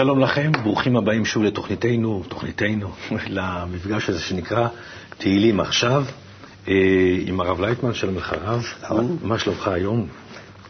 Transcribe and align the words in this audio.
שלום 0.00 0.20
לכם, 0.20 0.52
ברוכים 0.62 0.96
הבאים 0.96 1.24
שוב 1.24 1.42
לתוכניתנו, 1.42 2.22
תוכניתנו, 2.28 2.90
למפגש 3.36 4.08
הזה 4.08 4.20
שנקרא 4.20 4.68
תהילים 5.18 5.60
עכשיו, 5.60 6.04
אה, 6.68 6.74
עם 7.26 7.40
הרב 7.40 7.60
לייטמן, 7.60 7.94
שלום 7.94 8.16
לך 8.16 8.32
הרב. 8.32 8.64
מה 9.22 9.38
שלומך 9.38 9.68
היום? 9.68 10.08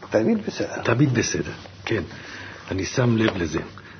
תמיד 0.09 0.37
בסדר. 0.47 0.81
תמיד 0.83 1.13
בסדר, 1.13 1.51
כן. 1.85 2.01
אני 2.71 2.85
שם 2.85 3.17
לב 3.17 3.37
לזה. 3.37 3.59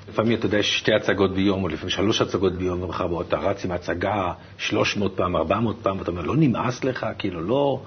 לפעמים 0.09 0.37
אתה 0.37 0.45
יודע, 0.45 0.57
יש 0.57 0.77
שתי 0.77 0.93
הצגות 0.93 1.35
ביום, 1.35 1.63
או 1.63 1.67
לפעמים 1.67 1.89
שלוש 1.89 2.21
הצגות 2.21 2.53
ביום, 2.55 2.83
ומחר 2.83 3.21
אתה 3.21 3.37
רץ 3.37 3.65
עם 3.65 3.71
הצגה 3.71 4.31
300 4.57 5.17
פעם, 5.17 5.35
400 5.35 5.77
פעם, 5.81 5.99
ואתה 5.99 6.11
אומר, 6.11 6.21
לא 6.21 6.35
נמאס 6.35 6.83
לך? 6.83 7.05
כאילו, 7.17 7.41
לא... 7.41 7.81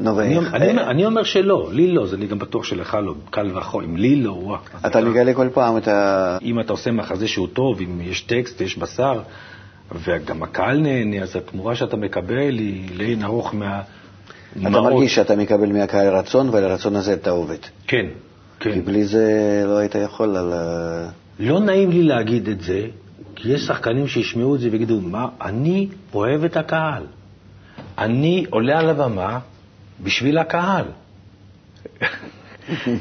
נו, 0.00 0.20
אני, 0.20 0.38
ואיך? 0.38 0.54
אני, 0.54 0.70
אני 0.70 1.06
אומר 1.06 1.22
שלא, 1.22 1.68
לי 1.72 1.92
לא, 1.92 2.02
אז 2.02 2.14
אני 2.14 2.26
גם 2.26 2.38
בטוח 2.38 2.64
שלך 2.64 2.94
לא, 3.02 3.14
קל 3.30 3.58
וחומר, 3.58 3.84
אם 3.84 3.96
לי 3.96 4.16
לא, 4.16 4.30
וואו. 4.30 4.58
אתה 4.86 5.00
מגלה 5.00 5.34
כל 5.34 5.48
פעם 5.54 5.76
את 5.76 5.88
ה... 5.88 6.38
אם 6.42 6.60
אתה 6.60 6.72
עושה 6.72 6.90
מחזה 6.90 7.28
שהוא 7.28 7.48
טוב, 7.52 7.80
אם 7.80 8.00
יש 8.00 8.20
טקסט, 8.20 8.60
יש 8.60 8.78
בשר, 8.78 9.20
וגם 10.04 10.42
הקהל 10.42 10.80
נהנה, 10.80 11.22
אז 11.22 11.36
התמורה 11.36 11.74
שאתה 11.74 11.96
מקבל 11.96 12.58
היא 12.58 12.88
לאין 12.96 13.24
ארוך 13.24 13.54
מה... 13.54 13.82
אתה. 14.60 14.68
מרגיש 14.70 15.14
שאתה 15.14 15.36
מקבל 15.36 15.72
מהקהל 15.72 16.14
רצון, 16.16 16.48
ולרצון 16.48 16.96
הזה 16.96 17.12
אתה 17.12 17.30
עובד. 17.30 17.56
כן, 17.86 18.06
כן. 18.60 18.72
כי 18.72 18.80
בלי 18.80 19.04
זה 19.04 19.24
לא 19.66 19.76
היית 19.78 19.94
יכול 19.94 20.36
על... 20.36 20.52
ה- 20.52 21.08
לא 21.38 21.60
נעים 21.60 21.90
לי 21.90 22.02
להגיד 22.02 22.48
את 22.48 22.60
זה, 22.60 22.86
כי 23.36 23.52
יש 23.52 23.60
שחקנים 23.66 24.08
שישמעו 24.08 24.54
את 24.54 24.60
זה 24.60 24.68
ויגידו, 24.72 25.00
מה, 25.00 25.28
אני 25.42 25.88
אוהב 26.14 26.44
את 26.44 26.56
הקהל. 26.56 27.02
אני 27.98 28.46
עולה 28.50 28.78
על 28.78 28.90
הבמה 28.90 29.38
בשביל 30.02 30.38
הקהל. 30.38 30.84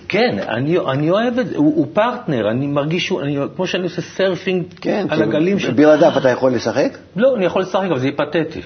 כן, 0.07 0.39
אני, 0.47 0.79
אני 0.79 1.09
אוהב 1.09 1.39
את 1.39 1.47
זה, 1.47 1.57
הוא, 1.57 1.75
הוא 1.75 1.87
פרטנר, 1.93 2.49
אני 2.51 2.67
מרגיש 2.67 3.11
אני, 3.11 3.37
כמו 3.55 3.67
שאני 3.67 3.83
עושה 3.83 4.01
surfing 4.01 4.65
כן, 4.81 5.05
על 5.09 5.17
כי 5.17 5.23
הגלים 5.23 5.59
של... 5.59 5.73
בלעדיו 5.73 6.11
אתה 6.17 6.29
יכול 6.29 6.53
לשחק? 6.53 6.97
לא, 7.15 7.35
אני 7.35 7.45
יכול 7.45 7.61
לשחק, 7.61 7.87
אבל 7.89 7.99
זה 7.99 8.07
יהיה 8.07 8.17
פתטי. 8.17 8.61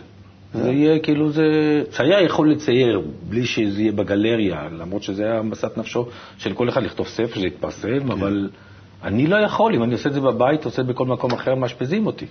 זה 0.53 0.71
יהיה 0.71 0.99
כאילו 0.99 1.31
זה... 1.31 1.43
צייר 1.89 2.19
יכול 2.25 2.51
לצייר 2.51 3.01
בלי 3.29 3.45
שזה 3.45 3.81
יהיה 3.81 3.91
בגלריה, 3.91 4.67
למרות 4.79 5.03
שזה 5.03 5.23
היה 5.23 5.41
משאת 5.41 5.77
נפשו 5.77 6.07
של 6.37 6.53
כל 6.53 6.69
אחד 6.69 6.83
לכתוב 6.83 7.07
ספר, 7.07 7.35
שזה 7.35 7.47
יתפרסם, 7.47 8.11
אבל 8.11 8.49
אני 9.03 9.27
לא 9.27 9.35
יכול, 9.35 9.75
אם 9.75 9.83
אני 9.83 9.93
עושה 9.93 10.09
את 10.09 10.13
זה 10.13 10.21
בבית, 10.21 10.65
עושה 10.65 10.81
את 10.81 10.87
זה 10.87 10.93
בכל 10.93 11.05
מקום 11.05 11.31
אחר, 11.33 11.55
מאשפזים 11.55 12.05
אותי. 12.07 12.25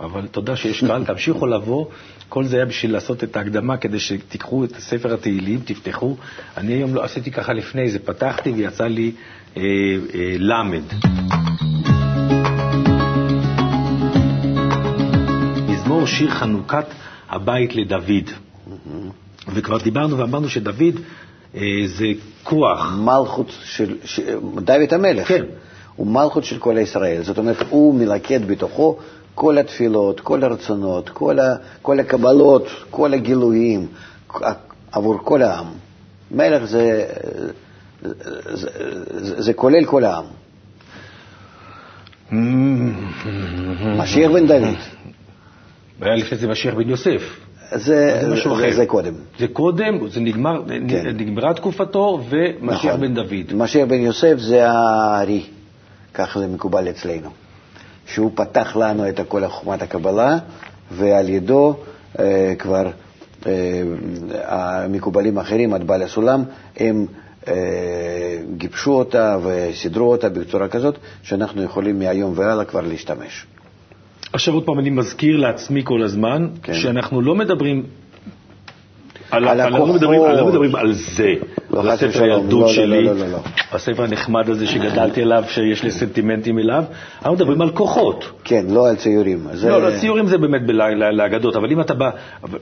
אבל 0.00 0.26
תודה 0.26 0.56
שיש 0.56 0.84
קהל, 0.84 1.04
תמשיכו 1.04 1.46
לבוא. 1.46 1.86
כל 2.28 2.44
זה 2.44 2.56
היה 2.56 2.64
בשביל 2.64 2.92
לעשות 2.92 3.24
את 3.24 3.36
ההקדמה, 3.36 3.76
כדי 3.76 3.98
שתיקחו 3.98 4.64
את 4.64 4.72
ספר 4.78 5.14
התהילים, 5.14 5.60
תפתחו. 5.64 6.16
אני 6.56 6.72
היום 6.72 6.94
לא 6.94 7.04
עשיתי 7.04 7.30
ככה 7.30 7.52
לפני 7.52 7.90
זה, 7.90 7.98
פתחתי 7.98 8.50
ויצא 8.50 8.84
לי 8.86 9.12
אה, 9.56 9.62
אה, 9.62 10.36
למד. 10.38 10.82
מזמור 15.68 16.06
שיר 16.06 16.30
חנוכת 16.30 16.86
הבית 17.28 17.76
לדוד. 17.76 18.30
וכבר 19.54 19.78
דיברנו 19.78 20.18
ואמרנו 20.18 20.48
שדוד 20.48 20.94
אה, 21.54 21.60
זה 21.86 22.06
כוח. 22.42 22.92
מלכות 22.98 23.52
של... 23.64 23.96
ש- 24.04 24.20
דוד 24.64 24.94
המלך. 24.94 25.28
כן. 25.28 25.44
הוא 25.96 26.06
מלכות 26.06 26.44
של 26.44 26.58
כל 26.58 26.76
ישראל. 26.80 27.22
זאת 27.22 27.38
אומרת, 27.38 27.56
הוא 27.70 27.94
מלכד 27.94 28.48
בתוכו 28.48 28.98
כל 29.38 29.58
התפילות, 29.58 30.20
כל 30.20 30.44
הרצונות, 30.44 31.08
כל, 31.08 31.38
ה... 31.38 31.56
כל 31.82 32.00
הקבלות, 32.00 32.66
כל 32.90 33.14
הגילויים, 33.14 33.86
עבור 34.92 35.18
כל 35.24 35.42
העם. 35.42 35.66
מלך 36.30 36.64
זה, 36.64 37.06
זה, 38.02 38.68
זה, 39.08 39.42
זה 39.42 39.52
כולל 39.52 39.84
כל 39.84 40.04
העם. 40.04 40.24
משיח 43.98 44.30
בן 44.30 44.46
דוד. 44.46 44.74
היה 46.00 46.16
לפני 46.16 46.38
זה 46.38 46.48
משיח 46.48 46.74
בן 46.74 46.88
יוסף. 46.88 47.22
זה, 47.72 48.18
זה 48.22 48.28
משהו 48.32 48.56
זה, 48.56 48.62
אחר. 48.66 48.76
זה 48.76 48.86
קודם. 48.86 49.14
זה 49.38 49.48
קודם, 49.48 50.08
זה 50.08 50.20
נגמר, 50.20 50.62
כן. 50.88 51.06
נגמרה 51.16 51.54
תקופתו, 51.54 52.20
ומשיח 52.28 52.84
נכון. 52.84 53.00
בן 53.00 53.14
דוד. 53.14 53.52
משיח 53.54 53.88
בן 53.88 54.00
יוסף 54.00 54.34
זה 54.38 54.70
הארי, 54.70 55.42
ככה 56.14 56.40
זה 56.40 56.46
מקובל 56.46 56.88
אצלנו. 56.88 57.30
שהוא 58.14 58.30
פתח 58.34 58.76
לנו 58.76 59.08
את 59.08 59.20
כל 59.28 59.48
חוכמת 59.48 59.82
הקבלה, 59.82 60.38
ועל 60.90 61.28
ידו 61.28 61.76
אה, 62.18 62.54
כבר 62.58 62.90
אה, 63.46 63.82
המקובלים 64.44 65.38
האחרים, 65.38 65.74
עד 65.74 65.86
בעל 65.86 66.02
הסולם, 66.02 66.44
הם 66.76 67.06
אה, 67.48 67.54
גיבשו 68.56 68.92
אותה 68.92 69.38
וסידרו 69.42 70.10
אותה 70.10 70.28
בצורה 70.28 70.68
כזאת, 70.68 70.98
שאנחנו 71.22 71.62
יכולים 71.62 71.98
מהיום 71.98 72.32
והלאה 72.36 72.64
כבר 72.64 72.80
להשתמש. 72.80 73.46
עכשיו 74.32 74.54
עוד 74.54 74.64
פעם 74.64 74.78
אני 74.78 74.90
מזכיר 74.90 75.36
לעצמי 75.36 75.80
כל 75.84 76.02
הזמן, 76.02 76.48
כן. 76.62 76.74
שאנחנו 76.74 77.20
לא 77.20 77.34
מדברים 77.34 77.82
לא. 79.32 79.86
מדברים, 79.86 80.72
לא 80.72 80.78
על 80.80 80.92
זה, 80.92 81.34
לא, 81.70 81.80
על 81.80 81.92
חס 81.92 82.02
הספר. 82.02 82.22
הילדות 82.22 82.50
לא, 82.52 82.60
לא, 82.60 82.68
שלי, 82.68 83.04
לא, 83.04 83.12
לא, 83.12 83.20
לא, 83.20 83.32
לא. 83.32 83.38
הספר 83.72 84.02
הנחמד 84.02 84.50
הזה 84.50 84.66
שגדלתי 84.66 85.22
עליו, 85.22 85.44
שיש 85.48 85.82
לי 85.82 85.90
סנטימנטים 85.90 86.58
אליו, 86.58 86.84
אנחנו 87.18 87.32
מדברים 87.32 87.60
על 87.60 87.70
כוחות. 87.70 88.30
כן, 88.44 88.66
לא 88.68 88.88
על 88.88 88.96
ציורים. 88.96 89.46
לא, 89.62 89.82
לא, 89.82 89.98
ציורים 90.00 90.26
זה 90.26 90.38
באמת 90.38 90.60
לאגדות, 91.12 91.56
אבל 91.56 91.72
אם 91.72 91.80
אתה 91.80 91.94
בא, 91.94 92.10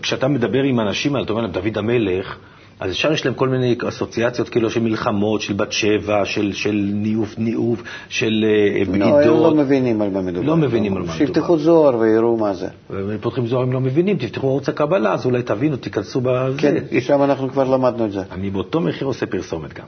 כשאתה 0.03 0.29
מדבר 0.29 0.63
עם 0.63 0.81
אנשים 0.81 1.17
אתה 1.17 1.33
אומר 1.33 1.43
להם 1.43 1.53
דוד 1.53 1.79
המלך, 1.79 2.37
אז 2.81 2.91
ישר 2.91 3.13
יש 3.13 3.25
להם 3.25 3.35
כל 3.35 3.49
מיני 3.49 3.77
אסוציאציות 3.89 4.49
כאילו 4.49 4.71
של 4.71 4.81
מלחמות, 4.81 5.41
של 5.41 5.53
בת 5.53 5.73
שבע, 5.73 6.25
של, 6.25 6.53
של 6.53 6.91
ניאוף 6.93 7.39
ניאוף, 7.39 7.83
של 8.09 8.45
אה, 8.49 8.85
לא, 8.85 8.93
הם 8.93 8.93
בגידות. 8.93 9.43
לא 9.43 9.55
מבינים 9.55 10.03
על 10.03 10.11
מה 10.11 10.23
מדובר. 10.23 10.47
לא 10.47 10.57
מבינים 10.57 10.97
על 10.97 11.03
מה 11.03 11.05
מדובר. 11.05 11.19
שיפתחו 11.19 11.59
זוהר 11.59 11.99
ויראו 11.99 12.37
מה 12.37 12.55
זה. 12.55 12.69
והם 12.91 13.19
פותחים 13.21 13.47
זוהר 13.47 13.63
הם 13.63 13.73
לא 13.73 13.81
מבינים, 13.81 14.17
תפתחו 14.17 14.49
ערוץ 14.49 14.69
הקבלה, 14.69 15.13
אז 15.13 15.27
אולי 15.27 15.43
תבינו, 15.43 15.77
תיכנסו 15.77 16.21
בזה. 16.21 16.59
כן, 16.59 17.01
שם 17.01 17.23
אנחנו 17.23 17.49
כבר 17.49 17.65
למדנו 17.65 18.05
את 18.05 18.13
זה. 18.13 18.23
אני 18.33 18.51
באותו 18.51 18.81
מחיר 18.81 19.07
עושה 19.07 19.27
פרסומת 19.27 19.73
גם. 19.73 19.87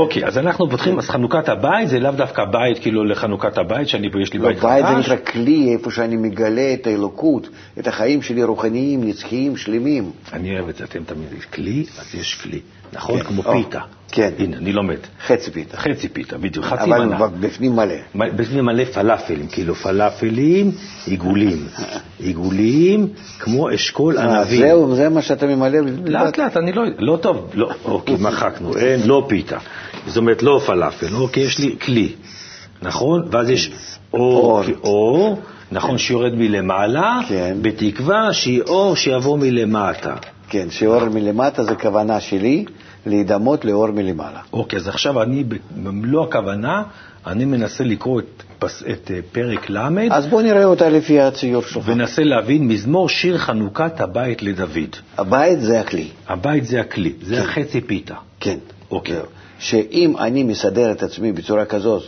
אוקיי, 0.00 0.26
אז 0.26 0.38
אנחנו 0.38 0.70
פותחים, 0.70 0.98
אז 0.98 1.10
חנוכת 1.10 1.48
הבית 1.48 1.88
זה 1.88 2.00
לאו 2.00 2.12
דווקא 2.12 2.44
בית 2.44 2.78
כאילו 2.78 3.04
לחנוכת 3.04 3.58
הבית, 3.58 3.88
שאני 3.88 4.08
יש 4.22 4.32
לי 4.32 4.38
לא, 4.38 4.48
בית 4.48 4.60
בית 4.60 4.86
זה 4.86 4.94
חדש. 4.94 5.10
נקרא 5.10 5.32
כלי, 5.32 5.72
איפה 5.72 5.90
שאני 5.90 6.16
מגלה 6.16 6.74
את 6.74 6.86
האלוקות, 6.86 7.48
את 7.78 7.86
החיים 7.86 8.22
שלי 8.22 8.42
רוחניים, 8.42 9.04
נצחיים, 9.04 9.56
שלמים. 9.56 10.10
אני 10.32 10.58
אוהב 10.58 10.68
את 10.68 10.76
זה, 10.76 10.84
אתם 10.84 11.04
תמיד, 11.04 11.28
כלי, 11.54 11.84
אז 11.98 12.14
יש 12.14 12.34
כלי, 12.34 12.60
נכון? 12.92 13.18
כן. 13.18 13.24
כמו 13.24 13.42
פיתה. 13.42 13.80
כן. 14.12 14.30
הנה, 14.38 14.56
אני 14.56 14.72
לומד. 14.72 14.96
חצי 15.26 15.50
פיתה. 15.50 15.76
חצי 15.76 16.08
פיתה, 16.08 16.38
בדיוק, 16.38 16.64
חצי 16.64 16.82
אבל 16.82 17.04
מנה. 17.04 17.26
בפנים 17.40 17.76
מלא. 17.76 17.94
בפנים 18.14 18.64
מלא 18.64 18.84
פלאפלים, 18.84 19.46
כאילו 19.46 19.74
פלאפלים, 19.74 20.70
עיגולים. 21.06 21.66
עיגולים 22.18 23.08
כמו 23.38 23.74
אשכול 23.74 24.18
אה, 24.18 24.24
ענבים. 24.24 24.60
זהו, 24.60 24.94
זה 24.94 25.08
מה 25.08 25.22
שאתה 25.22 25.46
ממלא? 25.46 25.78
לאט 26.04 26.38
לאט, 26.38 26.56
אני 26.56 26.72
לא, 26.72 26.82
לא 26.98 27.16
טוב, 27.16 27.50
לא, 27.54 27.70
אוקיי, 27.84 28.16
מחקנו, 28.20 28.76
אין, 28.76 29.00
לא 29.06 29.26
פיתה. 29.28 29.58
זאת 30.06 30.16
אומרת, 30.16 30.42
לא 30.42 30.60
פלאפל, 30.66 31.14
אוקיי, 31.14 31.42
יש 31.42 31.58
לי 31.58 31.76
כלי, 31.82 32.12
נכון? 32.82 33.28
ואז 33.30 33.50
יש 33.50 33.70
אור, 34.12 34.62
אור. 34.82 35.40
נכון, 35.72 35.98
שיורד 35.98 36.34
מלמעלה, 36.34 37.20
כן. 37.28 37.56
בתקווה 37.62 38.32
שיהיה 38.32 38.62
אור 38.64 38.96
שיבוא 38.96 39.38
מלמטה. 39.38 40.16
כן, 40.48 40.70
שאור 40.70 41.04
מלמטה 41.08 41.64
זה 41.64 41.74
כוונה 41.74 42.20
שלי 42.20 42.64
להידמות 43.06 43.64
לאור 43.64 43.90
מלמעלה. 43.90 44.40
אוקיי, 44.52 44.76
אז 44.78 44.88
עכשיו 44.88 45.22
אני, 45.22 45.44
במלוא 45.82 46.24
הכוונה, 46.24 46.82
אני 47.26 47.44
מנסה 47.44 47.84
לקרוא 47.84 48.20
את, 48.20 48.42
פס- 48.58 48.82
את 48.92 49.10
אה, 49.14 49.20
פרק 49.32 49.70
ל', 49.70 49.78
אז 50.10 50.26
בוא 50.26 50.42
נראה 50.42 50.64
אותה 50.64 50.88
לפי 50.88 51.20
הציור 51.20 51.62
שלך. 51.62 51.88
וננסה 51.88 52.24
להבין 52.24 52.68
מזמור 52.68 53.08
שיר 53.08 53.38
חנוכת 53.38 54.00
הבית 54.00 54.42
לדוד. 54.42 54.96
הבית 55.18 55.60
זה 55.60 55.80
הכלי. 55.80 56.08
הבית 56.28 56.66
זה 56.66 56.80
הכלי, 56.80 57.12
זה 57.22 57.42
החצי 57.42 57.80
פיתה. 57.80 58.14
כן. 58.40 58.58
אוקיי. 58.90 59.14
זהו. 59.14 59.24
שאם 59.60 60.16
אני 60.18 60.42
מסדר 60.42 60.92
את 60.92 61.02
עצמי 61.02 61.32
בצורה 61.32 61.64
כזאת 61.64 62.02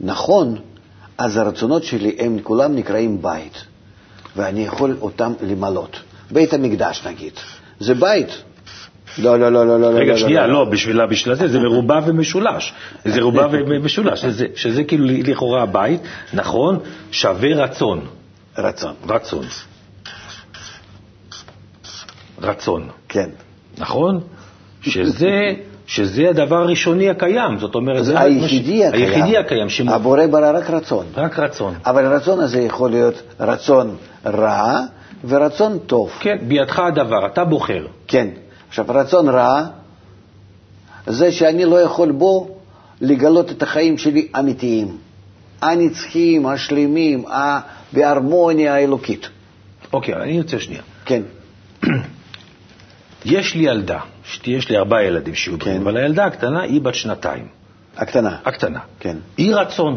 נכון, 0.00 0.56
אז 1.18 1.36
הרצונות 1.36 1.84
שלי 1.84 2.16
הם 2.18 2.38
כולם 2.42 2.74
נקראים 2.76 3.22
בית, 3.22 3.64
ואני 4.36 4.64
יכול 4.64 4.96
אותם 5.00 5.32
למלות. 5.42 5.96
בית 6.30 6.52
המקדש 6.54 7.06
נגיד, 7.06 7.32
זה 7.80 7.94
בית. 7.94 8.28
לא, 9.18 9.38
לא, 9.38 9.52
לא, 9.52 9.66
לא, 9.66 9.80
לא. 9.80 9.86
רגע, 9.86 10.12
לא, 10.12 10.16
שנייה, 10.18 10.46
לא. 10.46 10.52
לא, 10.52 10.64
בשביל 10.70 11.06
בשביל 11.06 11.34
זה, 11.34 11.48
זה 11.48 11.58
מרובע 11.58 12.00
ומשולש. 12.06 12.72
זה 13.04 13.20
רובע 13.22 13.46
ומשולש, 13.50 14.20
שזה- 14.22 14.46
שזה 14.56 14.84
כאילו 14.84 15.04
לכאורה 15.06 15.62
הבית, 15.62 16.00
נכון, 16.32 16.78
שווה 17.10 17.54
רצון. 17.64 18.00
רצון, 18.58 18.94
רצון. 19.08 19.44
רצון, 22.42 22.88
כן. 23.08 23.30
נכון? 23.78 24.20
שזה, 24.82 25.52
שזה 25.94 26.30
הדבר 26.30 26.56
הראשוני 26.56 27.10
הקיים, 27.10 27.58
זאת 27.58 27.74
אומרת, 27.74 28.04
זה 28.04 28.20
היחידי 28.20 28.78
ש- 28.78 28.84
הקיים. 28.84 29.08
היחידי 29.08 29.36
הקיים, 29.38 29.68
שמ- 29.68 29.88
הבורא 29.88 30.26
ברא 30.26 30.58
רק 30.58 30.70
רצון. 30.70 31.06
רק 31.16 31.38
רצון. 31.38 31.74
אבל 31.86 32.04
הרצון 32.06 32.40
הזה 32.40 32.60
יכול 32.60 32.90
להיות 32.90 33.14
רצון 33.40 33.96
רע 34.26 34.80
ורצון 35.28 35.78
טוב. 35.86 36.10
כן, 36.20 36.36
בידך 36.48 36.78
הדבר, 36.78 37.26
אתה 37.26 37.44
בוחר. 37.44 37.86
כן. 38.08 38.28
עכשיו, 38.68 38.84
רצון 38.88 39.28
רע 39.28 39.62
זה 41.06 41.32
שאני 41.32 41.64
לא 41.64 41.80
יכול 41.80 42.12
בו 42.12 42.48
לגלות 43.00 43.50
את 43.50 43.62
החיים 43.62 43.98
שלי 43.98 44.28
אמיתיים, 44.38 44.96
הנצחיים, 45.62 46.46
השלמים, 46.46 47.24
בהרמוניה 47.92 48.74
האלוקית. 48.74 49.28
אוקיי, 49.92 50.14
אני 50.14 50.40
רוצה 50.40 50.58
שנייה. 50.60 50.82
כן, 51.04 51.22
יש 53.24 53.54
לי 53.54 53.62
ילדה, 53.64 53.98
יש 54.46 54.70
לי 54.70 54.76
ארבעה 54.76 55.04
ילדים 55.04 55.34
שיהיו 55.34 55.58
כן. 55.58 55.64
בריאים, 55.64 55.82
אבל 55.82 55.96
הילדה 55.96 56.24
הקטנה 56.24 56.62
היא 56.62 56.80
בת 56.80 56.94
שנתיים, 56.94 57.46
הקטנה. 57.96 58.36
הקטנה. 58.44 58.78
כן. 59.00 59.16
היא 59.36 59.54
רצון. 59.54 59.96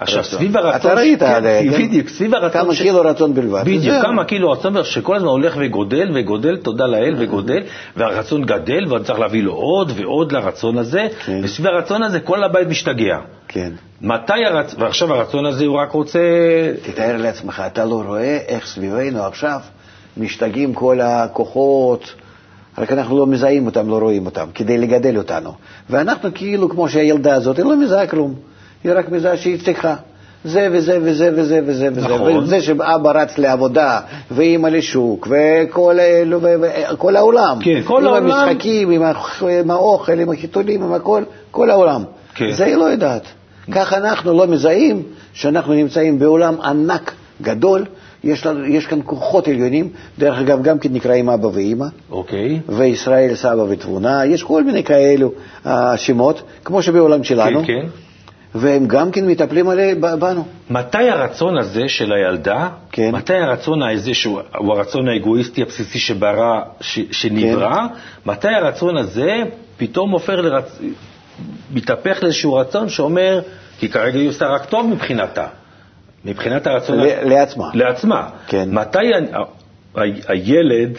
עכשיו, 0.00 0.20
רצון. 0.20 0.38
סביב 0.38 0.56
הרצון... 0.56 0.90
אתה 0.90 1.00
ראית 1.00 1.20
כן, 1.20 1.42
כן? 1.42 1.82
בדיוק, 1.88 2.08
סביב 2.08 2.34
הרצון... 2.34 2.62
כמה 2.62 2.74
ש- 2.74 2.82
קילו 2.82 3.00
רצון 3.00 3.34
בלבד. 3.34 3.62
בדיוק, 3.64 3.84
וזהו. 3.86 4.02
כמה 4.02 4.24
קילו 4.24 4.50
רצון 4.50 4.84
שכל 4.84 5.16
הזמן 5.16 5.28
הולך 5.28 5.54
וגודל 5.60 6.10
וגודל, 6.14 6.56
תודה 6.56 6.86
לאל, 6.86 7.14
וגודל, 7.18 7.62
והרצון 7.96 8.44
גדל, 8.44 8.92
ואני 8.92 9.04
צריך 9.04 9.18
להביא 9.18 9.42
לו 9.42 9.52
עוד 9.52 9.92
ועוד 9.96 10.32
לרצון 10.32 10.78
הזה, 10.78 11.06
כן. 11.26 11.40
וסביב 11.42 11.66
הרצון 11.66 12.02
הזה 12.02 12.20
כל 12.20 12.44
הבית 12.44 12.68
משתגע. 12.68 13.18
כן. 13.48 13.72
מתי 14.02 14.44
הרצון, 14.46 14.82
ועכשיו 14.82 15.14
הרצון 15.14 15.46
הזה 15.46 15.64
הוא 15.64 15.76
רק 15.78 15.92
רוצה... 15.92 16.20
תתאר 16.82 17.16
לעצמך, 17.16 17.62
אתה 17.66 17.84
לא 17.84 18.02
רואה 18.06 18.38
איך 18.48 18.66
סביבנו 18.66 19.22
עכשיו 19.24 19.58
משתגעים 20.16 20.74
כל 20.74 21.00
הכוחות, 21.00 22.14
רק 22.80 22.92
אנחנו 22.92 23.18
לא 23.18 23.26
מזהים 23.26 23.66
אותם, 23.66 23.88
לא 23.88 23.98
רואים 23.98 24.26
אותם, 24.26 24.46
כדי 24.54 24.78
לגדל 24.78 25.18
אותנו. 25.18 25.52
ואנחנו 25.90 26.28
כאילו, 26.34 26.68
כמו 26.68 26.88
שהילדה 26.88 27.34
הזאת, 27.34 27.56
היא 27.56 27.64
לא 27.64 27.76
מזהה 27.76 28.06
כלום. 28.06 28.34
היא 28.84 28.92
רק 28.94 29.08
מזהה 29.10 29.36
שהיא 29.36 29.58
צריכה. 29.64 29.94
זה 30.44 30.68
וזה 30.72 30.98
וזה 31.02 31.30
וזה 31.36 31.60
וזה 31.66 31.88
וזה. 31.92 32.00
נכון. 32.08 32.36
וזה 32.36 32.60
שאבא 32.62 33.10
רץ 33.22 33.38
לעבודה, 33.38 34.00
ואימא 34.30 34.68
לשוק, 34.68 35.28
וכל 35.30 35.98
האלו, 35.98 36.38
וכל 36.92 37.16
העולם. 37.16 37.58
כן, 37.60 37.80
כל 37.84 38.00
עם 38.00 38.06
העולם. 38.06 38.30
המשחקים, 38.30 38.90
עם, 38.90 39.02
האכ- 39.02 39.44
עם 39.60 39.70
האוכל, 39.70 40.18
עם 40.20 40.30
החיתולים, 40.30 40.82
עם 40.82 40.92
הכל, 40.92 41.22
כל 41.50 41.70
העולם. 41.70 42.04
כן. 42.34 42.52
זה 42.52 42.64
היא 42.64 42.74
לא 42.76 42.84
יודעת. 42.84 43.22
כך 43.72 43.92
אנחנו 43.92 44.32
לא 44.34 44.46
מזהים 44.46 45.02
שאנחנו 45.32 45.74
נמצאים 45.74 46.18
בעולם 46.18 46.60
ענק, 46.60 47.12
גדול, 47.42 47.84
יש, 48.24 48.46
לנו, 48.46 48.66
יש 48.66 48.86
כאן 48.86 49.00
כוחות 49.04 49.48
עליונים, 49.48 49.88
דרך 50.18 50.38
אגב, 50.38 50.62
גם 50.62 50.78
כן 50.78 50.92
נקראים 50.92 51.28
אבא 51.28 51.46
ואימא, 51.46 51.86
אוקיי. 52.10 52.60
וישראל 52.68 53.34
סבא 53.34 53.64
ותבונה, 53.68 54.26
יש 54.26 54.42
כל 54.42 54.64
מיני 54.64 54.84
כאלו 54.84 55.32
אה, 55.66 55.96
שמות, 55.96 56.42
כמו 56.64 56.82
שבעולם 56.82 57.24
שלנו, 57.24 57.60
כן, 57.60 57.66
כן. 57.66 57.86
והם 58.54 58.86
גם 58.86 59.10
כן 59.10 59.26
מטפלים 59.26 59.68
עלי, 59.68 59.94
בנו. 59.94 60.44
מתי 60.70 61.08
הרצון 61.10 61.58
הזה 61.58 61.88
של 61.88 62.12
הילדה, 62.12 62.68
כן. 62.92 63.10
מתי 63.12 63.34
הרצון 63.34 63.82
הזה 63.82 64.14
שהוא 64.14 64.40
הוא 64.56 64.72
הרצון 64.74 65.08
האגואיסטי 65.08 65.62
הבסיסי 65.62 65.98
שברא, 65.98 66.60
ש, 66.80 67.00
שנברא, 67.10 67.74
כן. 67.74 67.94
מתי 68.26 68.48
הרצון 68.48 68.96
הזה 68.96 69.42
פתאום 69.76 70.10
הופך 70.10 70.32
לרצ... 70.32 70.80
מתהפך 71.74 72.22
לאיזשהו 72.22 72.54
רצון 72.54 72.88
שאומר, 72.88 73.40
כי 73.78 73.88
כרגע 73.88 74.18
היא 74.18 74.28
עושה 74.28 74.46
רק 74.46 74.64
טוב 74.64 74.86
מבחינתה, 74.86 75.46
מבחינת 76.24 76.66
הרצון... 76.66 76.98
ל- 77.00 77.28
לעצמה. 77.28 77.70
לעצמה. 77.74 78.28
כן. 78.46 78.68
מתי 78.72 78.98
ה... 78.98 79.38
ה... 79.38 80.00
הילד 80.28 80.90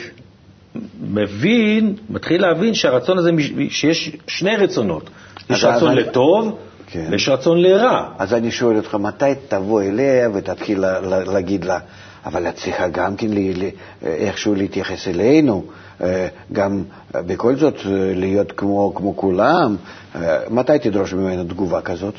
מבין, 1.01 1.95
מתחיל 2.09 2.41
להבין 2.41 2.73
שהרצון 2.73 3.17
הזה, 3.17 3.31
שיש 3.69 4.11
שני 4.27 4.55
רצונות. 4.55 5.09
יש 5.49 5.63
רצון 5.63 5.91
אז- 5.91 5.97
לטוב, 5.97 6.57
כן. 6.87 7.07
ויש 7.11 7.29
רצון 7.29 7.61
לרע. 7.61 8.09
אז 8.19 8.33
אני 8.33 8.51
שואל 8.51 8.77
אותך, 8.77 8.95
מתי 8.95 9.25
תבוא 9.47 9.81
אליה 9.81 10.29
ותתחיל 10.33 10.79
לה- 10.79 10.99
לה- 11.01 11.23
להגיד 11.23 11.65
לה, 11.65 11.79
אבל 12.25 12.47
את 12.47 12.55
צריכה 12.55 12.87
גם 12.87 13.15
כן 13.15 13.27
לי- 13.27 13.53
לי- 13.53 13.71
איכשהו 14.03 14.55
להתייחס 14.55 15.07
אלינו, 15.07 15.63
אה, 16.03 16.27
גם 16.53 16.83
בכל 17.15 17.55
זאת 17.55 17.75
אה, 17.75 17.81
להיות 18.15 18.51
כמו, 18.57 18.93
כמו 18.95 19.17
כולם, 19.17 19.75
אה, 20.15 20.37
מתי 20.49 20.79
תדרוש 20.81 21.13
ממנו 21.13 21.43
תגובה 21.43 21.81
כזאת? 21.81 22.13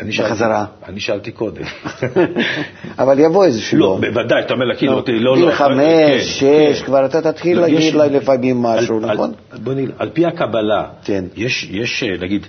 אני 0.00 0.12
שאלתי- 0.12 0.30
בחזרה. 0.30 0.64
אני 0.88 1.00
שאלתי 1.00 1.30
קודם. 1.30 1.62
אבל 2.98 3.18
יבוא 3.18 3.44
איזשהו 3.44 3.78
לא, 3.78 3.84
יום. 3.84 4.00
בוודאי, 4.00 4.40
אתה 4.42 4.54
אומר 4.54 4.76
כאילו, 4.76 4.92
לא, 4.92 4.96
אותי, 4.98 5.18
לא, 5.18 5.34
גיל 5.36 5.44
לא. 5.46 5.50
חמש, 5.52 5.80
כן, 5.80 6.18
שש, 6.72 6.80
כן. 6.80 6.86
כבר 6.86 7.04
אתה 7.06 7.32
תתחיל 7.32 7.56
לא, 7.56 7.62
להגיד 7.62 7.94
לה 7.94 8.06
לפעמים 8.06 8.62
משהו, 8.62 9.00
נכון? 9.00 9.32
על- 9.50 9.58
בוא 9.58 9.74
נגיד, 9.74 9.90
על 9.98 10.08
פי 10.12 10.26
הקבלה, 10.26 10.84
כן. 11.04 11.24
יש, 11.36 11.70
אה, 12.02 12.16
נגיד, 12.20 12.46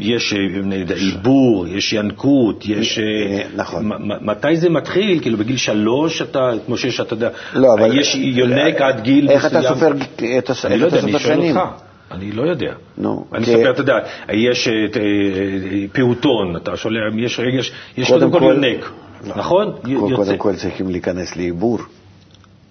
יש 0.00 0.32
אה, 0.32 0.94
עיבור, 0.96 1.66
יש 1.68 1.92
ינקות, 1.92 2.64
יש... 2.66 2.98
אה, 2.98 3.04
אה, 3.04 3.42
נכון. 3.56 3.90
מתי 4.20 4.56
זה 4.56 4.68
מתחיל? 4.70 5.18
כאילו, 5.20 5.38
בגיל 5.38 5.56
שלוש 5.56 6.22
אתה, 6.22 6.50
כמו 6.66 6.76
שיש, 6.76 7.00
אתה 7.00 7.14
יודע, 7.14 7.28
לא, 7.54 7.68
יש 7.94 8.14
יונק 8.14 8.80
עד 8.80 9.00
גיל 9.00 9.30
איך 9.30 9.46
אתה 9.46 9.58
מסוים. 9.58 9.74
סופר 9.74 9.92
את 10.38 10.50
הס- 10.50 10.64
אני 10.66 10.78
לא 10.78 10.86
יודע, 10.86 10.98
אני 11.00 11.10
שואל 11.18 11.20
שנים? 11.36 11.56
אותך. 11.56 11.68
אני 12.12 12.32
לא 12.32 12.42
יודע. 12.42 12.72
נו, 12.98 13.24
אני 13.34 13.46
סופר, 13.46 13.70
אתה 13.70 13.80
יודע, 13.80 13.94
יש 14.32 14.68
אה, 14.68 14.72
אה, 14.72 14.78
אה, 15.00 15.84
פעוטון, 15.92 16.56
אתה 16.56 16.76
שולח, 16.76 17.02
יש 17.16 17.38
יש- 17.38 17.72
יש 17.96 18.08
קודם 18.10 18.30
כל 18.30 18.38
יונק, 18.42 18.92
נכון? 19.36 19.72
קודם. 20.16 20.38
כל 20.38 20.54
צריכים 20.56 20.88
להיכנס 20.90 21.36
לעיבור. 21.36 21.78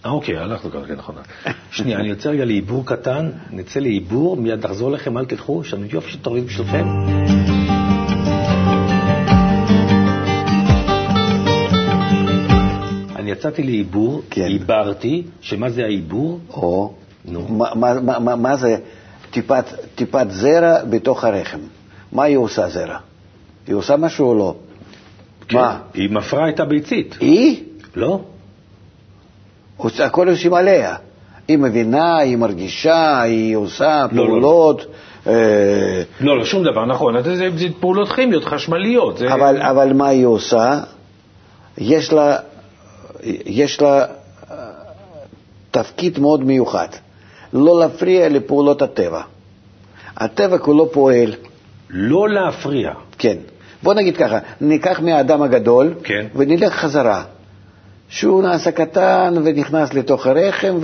אה, 0.05 0.11
אוקיי, 0.11 0.37
הלכנו 0.37 0.71
ככה, 0.71 0.85
כן, 0.87 0.95
נכון. 0.95 1.15
שנייה, 1.71 1.99
אני 1.99 2.07
יוצא 2.09 2.29
רגע 2.29 2.45
לעיבור 2.45 2.85
קטן, 2.85 3.29
נצא 3.51 3.79
לעיבור, 3.79 4.37
מיד 4.37 4.65
נחזור 4.65 4.91
לכם, 4.91 5.17
אל 5.17 5.25
תלכו, 5.25 5.61
יש 5.65 5.73
לנו 5.73 5.85
יופי 5.93 6.11
של 6.11 6.19
תורים 6.19 6.45
בשבילכם. 6.45 6.85
אני 13.15 13.31
יצאתי 13.31 13.63
לעיבור, 13.63 14.21
כן. 14.29 14.45
עיברתי, 14.45 15.23
שמה 15.41 15.69
זה 15.69 15.83
העיבור? 15.83 16.39
או, 16.53 16.93
נו. 17.25 17.47
מה- 17.47 17.75
מה- 17.75 18.19
מה- 18.19 18.35
מה 18.35 18.55
זה 18.57 18.77
טיפת, 19.31 19.65
טיפת 19.95 20.25
זרע 20.29 20.83
בתוך 20.89 21.23
הרחם? 21.23 21.59
מה 22.11 22.23
היא 22.23 22.37
עושה 22.37 22.69
זרע? 22.69 22.97
היא 23.67 23.75
עושה 23.75 23.97
משהו 23.97 24.29
או 24.29 24.35
לא? 24.35 24.55
מה? 25.51 25.79
היא 25.93 26.09
מפרה 26.09 26.49
את 26.49 26.59
הביצית, 26.59 27.15
היא? 27.19 27.63
לא? 27.95 28.19
הכל 29.79 30.29
עושים 30.29 30.53
עליה. 30.53 30.95
היא 31.47 31.57
מבינה, 31.57 32.17
היא 32.17 32.37
מרגישה, 32.37 33.21
היא 33.21 33.55
עושה 33.55 34.05
לא, 34.11 34.23
לא. 34.23 34.27
פעולות, 34.27 34.85
אה, 35.27 35.33
לא, 36.19 36.37
לא, 36.37 36.45
שום 36.45 36.63
דבר, 36.63 36.85
נכון, 36.85 37.23
זה, 37.23 37.35
זה, 37.35 37.49
זה 37.55 37.65
פעולות 37.79 38.11
כימיות, 38.11 38.45
חשמליות. 38.45 39.17
זה... 39.17 39.33
אבל, 39.33 39.61
אבל 39.61 39.93
מה 39.93 40.07
היא 40.07 40.25
עושה? 40.25 40.79
יש 41.77 42.13
לה, 42.13 42.37
יש 43.45 43.81
לה 43.81 44.05
אה, 44.51 44.57
תפקיד 45.71 46.19
מאוד 46.19 46.43
מיוחד, 46.43 46.87
לא 47.53 47.79
להפריע 47.79 48.29
לפעולות 48.29 48.81
הטבע. 48.81 49.21
הטבע 50.17 50.57
כולו 50.57 50.91
פועל, 50.91 51.33
לא 51.89 52.29
להפריע. 52.29 52.91
כן. 53.17 53.37
בוא 53.83 53.93
נגיד 53.93 54.17
ככה, 54.17 54.39
ניקח 54.61 54.99
מהאדם 54.99 55.41
הגדול 55.41 55.93
כן. 56.03 56.25
ונלך 56.35 56.73
חזרה. 56.73 57.23
שהוא 58.09 58.43
נעשה 58.43 58.71
קטן 58.71 59.33
ונכנס 59.45 59.93
לתוך 59.93 60.27
הרחם 60.27 60.77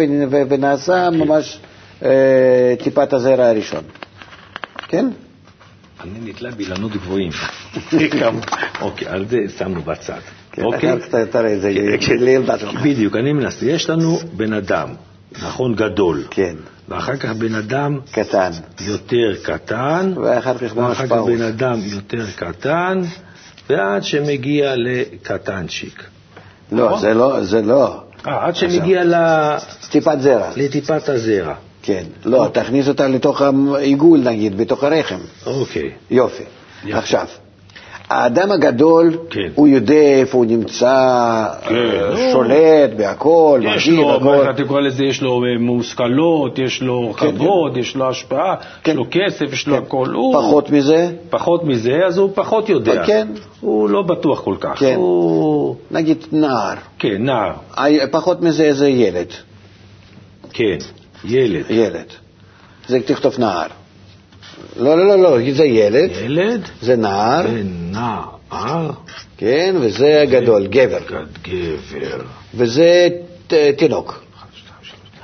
ונעשה 0.50 1.10
ממש 1.10 1.60
אה, 2.04 2.76
טיפת 2.84 3.14
הזרע 3.14 3.46
הראשון. 3.46 3.84
כן? 4.88 5.06
אני 6.04 6.30
נתלה 6.30 6.52
באילנות 6.52 6.92
גבוהים. 6.92 7.32
אוקיי, 8.82 9.08
על 9.08 9.26
זה 9.26 9.38
שמנו 9.58 9.82
בצד. 9.82 10.20
כן, 10.52 10.64
אוקיי? 10.64 10.98
תראה 11.32 11.60
זה 11.60 11.72
כן, 11.74 11.98
כן. 12.00 12.60
שלך. 12.60 12.82
בדיוק, 12.82 13.16
אני 13.16 13.34
מנסה. 13.34 13.66
יש 13.66 13.90
לנו 13.90 14.18
בן 14.34 14.54
אדם, 14.54 14.90
נכון, 15.42 15.76
גדול. 15.76 16.24
כן, 16.30 16.56
ואחר 16.90 17.16
כך 17.18 17.30
בן 17.30 17.56
אדם 17.56 18.00
קטן. 18.12 18.52
יותר 18.82 19.34
קטן, 19.44 20.14
ואחר 20.24 20.58
כך 20.58 20.76
ממש 20.76 20.90
ואחר 21.00 21.08
כך. 21.08 21.14
בן 21.26 21.42
אדם 21.42 21.80
יותר 21.86 22.26
קטן, 22.36 23.02
ועד 23.70 24.04
שמגיע 24.04 24.74
לקטנצ'יק. 24.76 26.04
לא, 26.72 26.86
נכון? 26.86 27.00
זה 27.00 27.14
לא, 27.14 27.44
זה 27.44 27.62
לא. 27.62 28.02
אה, 28.28 28.46
עד 28.46 28.56
שמגיע 28.56 29.04
ל- 29.04 29.58
טיפת 29.90 30.18
זרע. 30.20 30.50
לטיפת 30.56 31.10
הזרע. 31.10 31.54
כן. 31.82 32.04
לא, 32.26 32.50
תכניס 32.54 32.88
אותה 32.88 33.08
לתוך 33.08 33.42
העיגול 33.76 34.20
נגיד, 34.20 34.58
בתוך 34.58 34.84
הרחם. 34.84 35.20
אוקיי. 35.46 35.92
יופי. 36.12 36.44
יופי. 36.84 36.94
עכשיו, 36.94 37.26
האדם 38.10 38.52
הגדול, 38.52 39.18
כן. 39.30 39.48
הוא 39.56 39.68
יודע 39.68 39.94
איפה 40.20 40.38
הוא 40.38 40.46
נמצא, 40.46 41.46
כן. 41.68 41.76
אה, 41.76 42.32
שולט 42.32 42.90
בהכל, 42.98 43.62
יש 43.64 43.88
מרגיל 43.88 44.02
לו, 44.06 44.16
הכל. 44.16 44.34
איך 44.34 44.56
אתה 44.56 44.64
קורא 44.68 44.82
לזה, 44.82 45.04
יש 45.06 45.22
לו 45.22 45.44
אה, 45.46 45.60
מושכלות, 45.60 46.60
יש 46.60 46.82
לו 46.82 47.14
כן, 47.18 47.32
כבוד, 47.36 47.78
יש 47.78 47.96
לו 47.96 48.10
השפעה, 48.10 48.56
כן. 48.84 48.92
יש 48.92 48.98
לו 48.98 49.06
כסף, 49.12 49.54
יש 49.54 49.68
לו 49.68 49.76
כן. 49.78 49.82
הכל. 49.84 50.08
הוא- 50.14 50.34
פחות 50.36 50.70
מזה, 50.70 51.12
פחות 51.30 51.64
מזה, 51.64 52.06
אז 52.06 52.18
הוא 52.18 52.30
פחות 52.36 52.70
יודע. 52.70 53.06
כן. 53.06 53.28
הוא 53.62 53.90
לא 53.90 54.02
בטוח 54.02 54.42
כל 54.42 54.56
כך. 54.60 54.80
כן. 54.80 54.94
הוא... 54.96 55.76
נגיד 55.92 56.18
נער. 56.32 56.76
כן, 57.00 57.18
נער. 57.20 57.54
פחות 58.12 58.42
מזה 58.42 58.74
זה 58.74 58.90
ילד. 58.90 59.28
כן, 60.54 60.78
ילד. 61.26 61.64
ילד. 61.70 62.06
זה 62.88 63.00
תכתוב 63.06 63.36
נער. 63.40 63.68
לא, 64.76 64.98
לא, 64.98 65.08
לא, 65.08 65.18
לא, 65.18 65.54
זה 65.54 65.66
ילד, 65.66 66.10
ילד 66.12 66.62
זה 66.82 66.96
נער, 66.96 67.46
ונער. 67.54 68.92
כן, 69.38 69.76
וזה 69.82 70.24
גדול, 70.30 70.68
גבר. 70.68 71.00
גבר. 71.42 72.22
וזה 72.56 73.10
תינוק. 73.78 74.24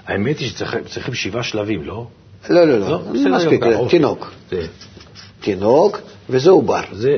האמת 0.07 0.39
היא 0.39 0.49
שצריכים 0.49 1.13
שבעה 1.13 1.43
שלבים, 1.43 1.83
לא? 1.83 2.07
לא, 2.49 2.65
לא, 2.65 2.79
לא, 2.79 3.01
מספיק, 3.13 3.61
גם, 3.61 3.69
זה 3.69 3.77
אוקיי. 3.77 3.89
תינוק. 3.89 4.31
זה. 4.51 4.67
תינוק, 5.41 5.99
וזה 6.29 6.49
עובר. 6.49 6.81
זה... 6.91 7.15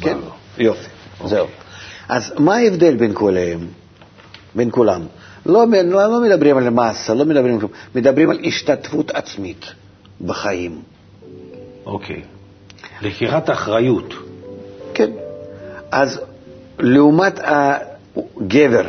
כן? 0.00 0.16
יופי, 0.58 0.88
זהו. 1.24 1.46
אז 2.08 2.32
מה 2.38 2.56
ההבדל 2.56 2.96
בין 2.96 3.10
כולם? 3.14 3.66
בין 4.54 4.68
כולם? 4.70 5.02
לא, 5.46 5.64
לא, 5.84 6.06
לא 6.10 6.22
מדברים 6.22 6.56
על 6.56 6.70
מסה, 6.70 7.14
לא 7.14 7.24
מדברים 7.24 7.54
על 7.54 7.60
כלום, 7.60 7.70
מדברים 7.94 8.30
על 8.30 8.38
השתתפות 8.44 9.10
עצמית 9.10 9.66
בחיים. 10.26 10.78
אוקיי. 11.86 12.20
לקיחת 13.02 13.50
אחריות. 13.50 14.14
כן. 14.94 15.10
אז 15.90 16.20
לעומת 16.78 17.40
הגבר, 17.44 18.84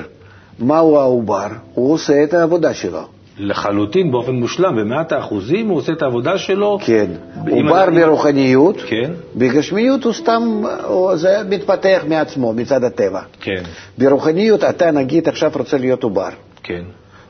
מהו 0.60 1.00
העובר? 1.00 1.48
הוא 1.74 1.94
עושה 1.94 2.24
את 2.24 2.34
העבודה 2.34 2.74
שלו. 2.74 3.02
לחלוטין, 3.38 4.12
באופן 4.12 4.32
מושלם, 4.36 4.76
במאת 4.76 5.12
האחוזים 5.12 5.70
הוא 5.70 5.78
עושה 5.78 5.94
את 5.94 6.02
העבודה 6.02 6.38
שלו. 6.38 6.78
כן. 6.86 7.06
עובר 7.50 7.84
אני- 7.88 8.02
ברוחניות, 8.06 8.76
כן, 8.88 9.12
בגשמיות 9.36 10.04
הוא 10.04 10.14
סתם, 10.14 10.62
הוא- 10.88 11.16
זה 11.16 11.42
מתפתח 11.50 12.04
מעצמו, 12.08 12.54
מצד 12.54 12.84
הטבע. 12.84 13.22
כן, 13.42 13.64
ברוחניות 13.98 14.64
אתה 14.64 14.92
נגיד 14.92 15.28
עכשיו 15.28 15.52
רוצה 15.56 15.78
להיות 15.78 16.04
עובר. 16.04 16.30
כן. 16.64 16.84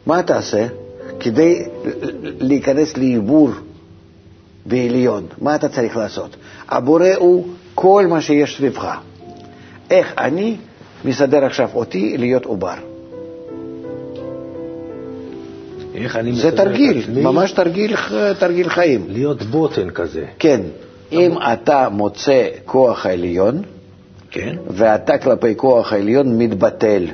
מה 0.05 0.23
תעשה 0.23 0.67
כדי 1.19 1.55
להיכנס 2.39 2.97
לעיבור 2.97 3.49
בעליון? 4.65 5.25
מה 5.41 5.55
אתה 5.55 5.69
צריך 5.69 5.97
לעשות? 5.97 6.35
הבורא 6.69 7.09
הוא 7.17 7.47
כל 7.75 8.05
מה 8.09 8.21
שיש 8.21 8.57
סביבך. 8.57 8.97
איך 9.89 10.13
אני 10.17 10.55
מסדר 11.05 11.45
עכשיו 11.45 11.69
אותי 11.75 12.17
להיות 12.17 12.45
עובר? 12.45 12.73
איך 15.95 16.15
אני 16.15 16.33
זה 16.33 16.57
תרגיל, 16.57 16.99
עצמי 16.99 17.21
ממש 17.21 17.51
תרגיל, 17.51 17.95
תרגיל 18.39 18.69
חיים. 18.69 19.05
להיות 19.09 19.43
בוטן 19.43 19.89
כזה. 19.89 20.25
כן, 20.39 20.61
אם 21.11 21.37
אתה 21.53 21.89
מוצא 21.89 22.47
כוח 22.65 23.05
העליון, 23.05 23.61
כן? 24.31 24.55
ואתה 24.67 25.17
כלפי 25.17 25.55
כוח 25.55 25.93
העליון 25.93 26.37
מתבטל. 26.37 27.07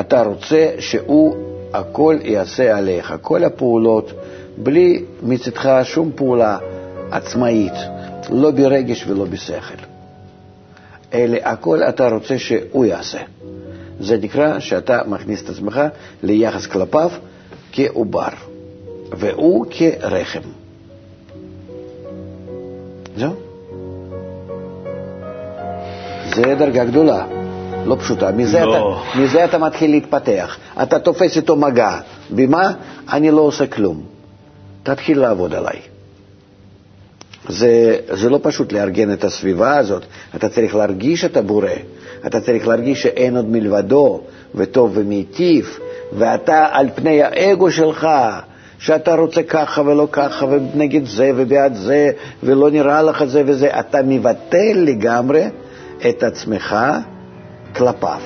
אתה 0.00 0.22
רוצה 0.22 0.70
שהוא 0.78 1.36
הכל 1.72 2.16
יעשה 2.22 2.76
עליך, 2.76 3.14
כל 3.20 3.44
הפעולות, 3.44 4.12
בלי 4.62 5.04
מצדך 5.22 5.80
שום 5.82 6.10
פעולה 6.14 6.58
עצמאית, 7.10 7.72
לא 8.30 8.50
ברגש 8.50 9.04
ולא 9.08 9.24
בשכל. 9.24 9.74
אלא 11.14 11.38
הכל 11.44 11.82
אתה 11.82 12.08
רוצה 12.08 12.38
שהוא 12.38 12.84
יעשה. 12.84 13.18
זה 14.00 14.16
נקרא 14.22 14.58
שאתה 14.58 15.00
מכניס 15.06 15.42
את 15.44 15.48
עצמך 15.48 15.80
ליחס 16.22 16.66
כלפיו 16.66 17.10
כעובר, 17.72 18.28
והוא 19.12 19.66
כרחם. 19.70 20.40
זהו. 23.16 23.34
זה 26.34 26.54
דרגה 26.58 26.84
גדולה, 26.84 27.26
לא 27.84 27.96
פשוטה. 28.00 28.32
מזה, 28.32 28.60
לא. 28.60 29.00
אתה, 29.12 29.18
מזה 29.18 29.44
אתה 29.44 29.58
מתחיל 29.58 29.90
להתפתח. 29.90 30.58
אתה 30.82 30.98
תופס 30.98 31.36
איתו 31.36 31.56
מגע. 31.56 32.00
במה? 32.30 32.72
אני 33.12 33.30
לא 33.30 33.40
עושה 33.40 33.66
כלום. 33.66 34.19
תתחיל 34.82 35.18
לעבוד 35.20 35.54
עליי. 35.54 35.80
זה, 37.48 37.96
זה 38.08 38.30
לא 38.30 38.38
פשוט 38.42 38.72
לארגן 38.72 39.12
את 39.12 39.24
הסביבה 39.24 39.76
הזאת, 39.76 40.02
אתה 40.34 40.48
צריך 40.48 40.74
להרגיש 40.74 41.24
את 41.24 41.36
הבורא, 41.36 41.68
אתה 42.26 42.40
צריך 42.40 42.68
להרגיש 42.68 43.02
שאין 43.02 43.36
עוד 43.36 43.48
מלבדו, 43.48 44.20
וטוב 44.54 44.90
ומיטיב, 44.94 45.78
ואתה 46.12 46.66
על 46.72 46.88
פני 46.94 47.22
האגו 47.22 47.70
שלך, 47.70 48.08
שאתה 48.78 49.14
רוצה 49.14 49.42
ככה 49.42 49.82
ולא 49.82 50.08
ככה, 50.12 50.46
ונגד 50.46 51.06
זה 51.06 51.30
ובעד 51.36 51.74
זה, 51.74 52.10
ולא 52.42 52.70
נראה 52.70 53.02
לך 53.02 53.24
זה 53.24 53.42
וזה, 53.46 53.80
אתה 53.80 53.98
מבטל 54.04 54.72
לגמרי 54.74 55.44
את 56.08 56.22
עצמך 56.22 56.76
כלפיו. 57.76 58.20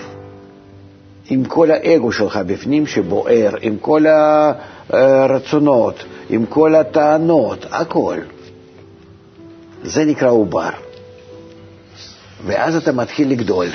עם 1.31 1.45
כל 1.45 1.71
האגו 1.71 2.13
שלך 2.13 2.37
בפנים 2.47 2.87
שבוער, 2.87 3.51
עם 3.61 3.77
כל 3.81 4.05
הרצונות, 4.91 6.05
עם 6.31 6.47
כל 6.47 6.75
הטענות, 6.75 7.67
הכל. 7.71 8.19
זה 9.85 10.05
נקרא 10.05 10.31
עובר. 10.31 10.71
ואז 12.47 12.77
אתה 12.77 12.93
מתחיל 12.93 13.31
לגדול. 13.31 13.67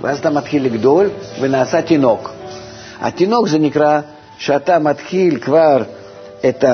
ואז 0.00 0.18
אתה 0.18 0.30
מתחיל 0.30 0.64
לגדול 0.64 1.10
ונעשה 1.40 1.82
תינוק. 1.82 2.30
התינוק 3.00 3.48
זה 3.48 3.58
נקרא 3.58 4.00
שאתה 4.38 4.78
מתחיל 4.78 5.38
כבר 5.40 5.82
את 6.48 6.64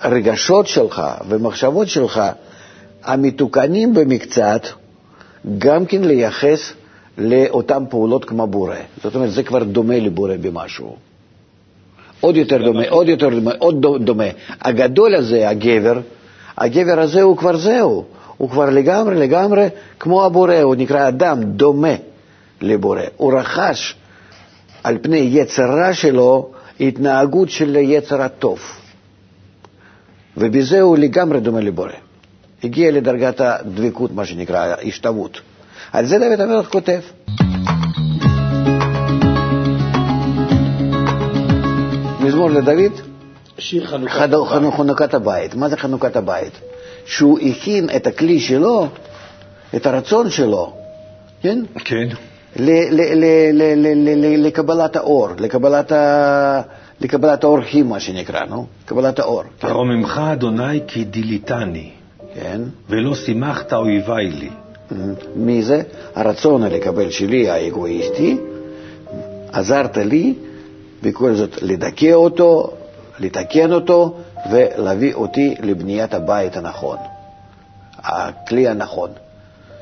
הרגשות 0.00 0.66
שלך 0.66 1.02
ומחשבות 1.28 1.88
שלך 1.88 2.20
המתוקנים 3.04 3.94
במקצת, 3.94 4.66
גם 5.58 5.86
כן 5.86 6.04
לייחס 6.04 6.72
לאותן 7.18 7.82
פעולות 7.90 8.24
כמו 8.24 8.46
בורא. 8.46 8.76
זאת 9.02 9.14
אומרת, 9.14 9.30
זה 9.30 9.42
כבר 9.42 9.62
דומה 9.62 9.98
לבורא 9.98 10.34
במשהו. 10.40 10.96
עוד 12.20 12.36
יותר 12.36 12.62
דומה, 12.64 12.82
עוד 12.88 13.08
יותר 13.08 13.28
דומה, 13.28 13.50
עוד 13.58 13.82
דו- 13.82 13.98
דומה. 13.98 14.24
הגדול 14.60 15.14
הזה, 15.14 15.48
הגבר, 15.48 16.00
הגבר 16.58 17.00
הזה 17.00 17.22
הוא 17.22 17.36
כבר 17.36 17.56
זהו, 17.56 18.04
הוא 18.36 18.50
כבר 18.50 18.70
לגמרי 18.70 19.14
לגמרי 19.16 19.68
כמו 20.00 20.24
הבורא, 20.24 20.54
הוא 20.62 20.74
נקרא 20.74 21.08
אדם 21.08 21.42
דומה 21.42 21.94
לבורא. 22.60 23.00
הוא 23.16 23.38
רכש 23.38 23.94
על 24.84 24.98
פני 25.02 25.16
יצר 25.32 25.62
רע 25.62 25.94
שלו 25.94 26.50
התנהגות 26.80 27.50
של 27.50 27.76
יצר 27.76 28.22
הטוב, 28.22 28.58
ובזה 30.36 30.80
הוא 30.80 30.98
לגמרי 30.98 31.40
דומה 31.40 31.60
לבורא. 31.60 31.90
הגיע 32.64 32.90
לדרגת 32.90 33.40
הדבקות, 33.40 34.12
מה 34.12 34.24
שנקרא, 34.26 34.74
השתוות. 34.84 35.40
על 35.92 36.06
זה 36.06 36.18
דוד 36.18 36.40
המלך 36.40 36.68
כותב. 36.72 37.00
מזמור 42.20 42.50
לדוד, 42.50 42.92
שיר 43.58 43.86
חנוכת 43.86 44.12
חד- 44.12 44.34
חנו- 44.48 44.72
חנוכת 44.72 45.14
הבית. 45.14 45.54
מה 45.54 45.68
זה 45.68 45.76
חנוכת 45.76 46.16
הבית? 46.16 46.52
שהוא 47.06 47.38
הכין 47.38 47.88
את 47.96 48.06
הכלי 48.06 48.40
שלו, 48.40 48.88
את 49.76 49.86
הרצון 49.86 50.30
שלו, 50.30 50.72
כן? 51.42 51.58
כן. 51.84 52.08
ל- 52.56 52.70
ל- 52.70 53.14
ל- 53.14 53.52
ל- 53.52 53.74
ל- 53.74 54.08
ל- 54.08 54.24
ל- 54.26 54.46
לקבלת 54.46 54.96
האור, 54.96 55.28
לקבלת, 55.38 55.92
ה... 55.92 56.60
לקבלת 57.00 57.44
האורחים, 57.44 57.88
מה 57.88 58.00
שנקרא, 58.00 58.44
נו? 58.44 58.66
קבלת 58.86 59.18
האור. 59.18 59.42
כן. 59.60 59.68
הרוממך 59.68 60.20
אדוני 60.32 60.80
כי 60.86 61.04
דיליתני, 61.04 61.90
כן. 62.40 62.60
ולא 62.88 63.14
שימחת 63.14 63.72
אויבי 63.72 64.30
לי. 64.30 64.50
מי 65.36 65.62
זה? 65.62 65.82
הרצון 66.14 66.62
לקבל 66.62 67.10
שלי, 67.10 67.50
האגואיסטי, 67.50 68.38
עזרת 69.52 69.96
לי 69.96 70.34
בכל 71.02 71.34
זאת 71.34 71.62
לדכא 71.62 72.12
אותו, 72.12 72.72
לתקן 73.18 73.72
אותו 73.72 74.16
ולהביא 74.50 75.14
אותי 75.14 75.54
לבניית 75.62 76.14
הבית 76.14 76.56
הנכון, 76.56 76.98
הכלי 77.98 78.68
הנכון, 78.68 79.10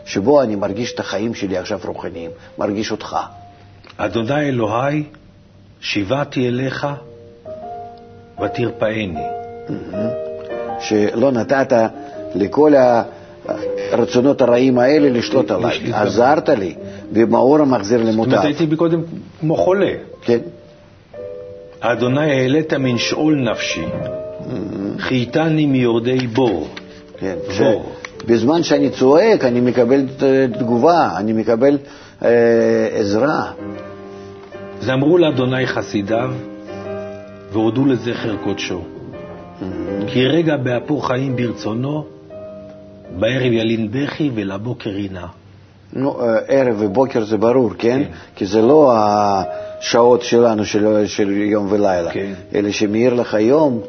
שבו 0.04 0.42
אני 0.42 0.56
מרגיש 0.56 0.94
את 0.94 1.00
החיים 1.00 1.34
שלי 1.34 1.58
עכשיו 1.58 1.80
רוחניים, 1.84 2.30
מרגיש 2.58 2.90
אותך. 2.90 3.16
אדוני 3.96 4.48
אלוהי, 4.48 5.04
שיבעתי 5.80 6.48
אליך 6.48 6.86
ותרפאני. 8.42 9.26
שלא 10.80 11.32
נתת 11.32 11.90
לכל 12.34 12.72
הרצונות 13.90 14.40
הרעים 14.40 14.78
האלה 14.78 15.08
לשלוט 15.08 15.50
עליי. 15.50 15.92
עזרת 15.92 16.48
לי, 16.48 16.74
במאור 17.12 17.60
המחזיר 17.60 17.98
זאת 17.98 18.14
אומרת, 18.14 18.28
למוטב. 18.28 18.44
הייתי 18.44 18.76
קודם 18.76 19.00
כמו 19.40 19.56
חולה. 19.56 19.92
כן? 20.22 20.38
אדוני 21.80 22.32
העלית 22.32 22.72
מן 22.72 22.98
שאול 22.98 23.36
נפשי, 23.50 23.84
חייתני 24.98 25.66
מיורדי 25.66 26.26
בור. 26.26 26.68
כן. 27.18 27.34
בור. 27.58 27.92
בזמן 28.26 28.62
שאני 28.62 28.90
צועק, 28.90 29.44
אני 29.44 29.60
מקבל 29.60 30.06
אה, 30.22 30.46
תגובה, 30.58 31.10
אני 31.16 31.32
מקבל 31.32 31.78
אה, 32.24 32.28
עזרה. 32.92 33.52
אז 34.82 34.90
אמרו 34.90 35.18
לאדוני 35.18 35.66
חסידיו, 35.66 36.30
והודו 37.52 37.86
לזכר 37.86 38.36
קודשו. 38.36 38.80
כי 40.06 40.26
רגע 40.26 40.56
באפו 40.56 40.98
חיים 40.98 41.36
ברצונו, 41.36 42.04
בערב 43.18 43.52
ילין 43.52 43.88
בכי 43.90 44.30
ולבוקר 44.34 44.90
רינה. 44.90 45.26
נו, 45.92 46.20
אה, 46.20 46.38
ערב 46.48 46.76
ובוקר 46.78 47.24
זה 47.24 47.36
ברור, 47.36 47.70
כן? 47.78 48.02
כן. 48.04 48.10
כי 48.36 48.46
זה 48.46 48.62
לא 48.62 48.92
השעות 48.96 50.22
שלנו 50.22 50.64
של, 50.64 51.06
של 51.06 51.32
יום 51.32 51.66
ולילה, 51.70 52.12
כן. 52.12 52.32
אלא 52.54 52.70
שמאיר 52.70 53.14
לך 53.14 53.34
יום, 53.34 53.80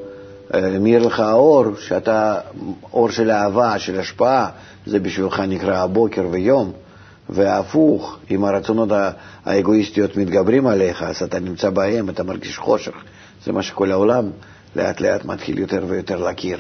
אה, 0.54 0.80
מאיר 0.80 1.08
לך 1.08 1.20
האור, 1.20 1.66
שאתה, 1.80 2.40
אור 2.94 3.10
של 3.10 3.32
אהבה, 3.32 3.80
של 3.80 4.00
השפעה, 4.00 4.50
זה 4.86 5.00
בשבילך 5.00 5.40
נקרא 5.40 5.78
הבוקר 5.78 6.28
ויום. 6.32 6.72
והפוך, 7.30 8.18
אם 8.32 8.46
הרצונות 8.46 8.90
האגואיסטיות 9.46 10.18
מתגברים 10.18 10.68
עליך, 10.68 11.04
אז 11.04 11.24
אתה 11.24 11.40
נמצא 11.40 11.70
בהם, 11.70 12.10
אתה 12.10 12.24
מרגיש 12.24 12.58
חושך. 12.58 12.94
זה 13.46 13.52
מה 13.52 13.62
שכל 13.62 13.92
העולם 13.92 14.30
לאט 14.76 15.02
לאט 15.02 15.26
מתחיל 15.26 15.60
יותר 15.60 15.84
ויותר 15.88 16.24
להכיר. 16.24 16.58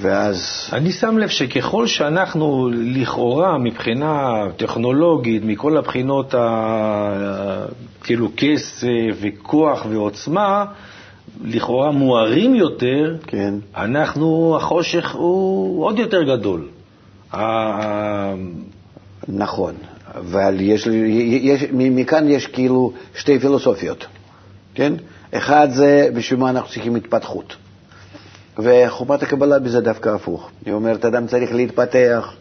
ואז... 0.00 0.70
אני 0.72 0.92
שם 0.92 1.18
לב 1.18 1.28
שככל 1.28 1.86
שאנחנו 1.86 2.70
לכאורה, 2.72 3.58
מבחינה 3.58 4.42
טכנולוגית, 4.56 5.42
מכל 5.44 5.76
הבחינות, 5.76 6.34
ה... 6.34 7.66
כאילו 8.02 8.28
כסף 8.36 9.16
וכוח 9.20 9.86
ועוצמה, 9.90 10.64
לכאורה 11.44 11.90
מוארים 11.90 12.54
יותר, 12.54 13.16
כן. 13.26 13.54
אנחנו, 13.76 14.56
החושך 14.56 15.14
הוא 15.14 15.84
עוד 15.84 15.98
יותר 15.98 16.22
גדול. 16.22 16.68
נכון, 19.28 19.74
אבל 20.14 20.56
יש, 20.60 20.86
יש, 21.40 21.64
מכאן 21.72 22.28
יש 22.28 22.46
כאילו 22.46 22.92
שתי 23.14 23.38
פילוסופיות, 23.38 24.06
כן? 24.74 24.92
אחד 25.34 25.68
זה 25.70 26.08
בשביל 26.14 26.40
מה 26.40 26.50
אנחנו 26.50 26.70
צריכים 26.70 26.94
התפתחות. 26.96 27.56
וחומת 28.62 29.22
הקבלה 29.22 29.58
בזה 29.58 29.80
דווקא 29.80 30.08
הפוך. 30.08 30.50
היא 30.66 30.74
אומרת, 30.74 31.04
אדם 31.04 31.26
צריך 31.26 31.54
להתפתח, 31.54 32.32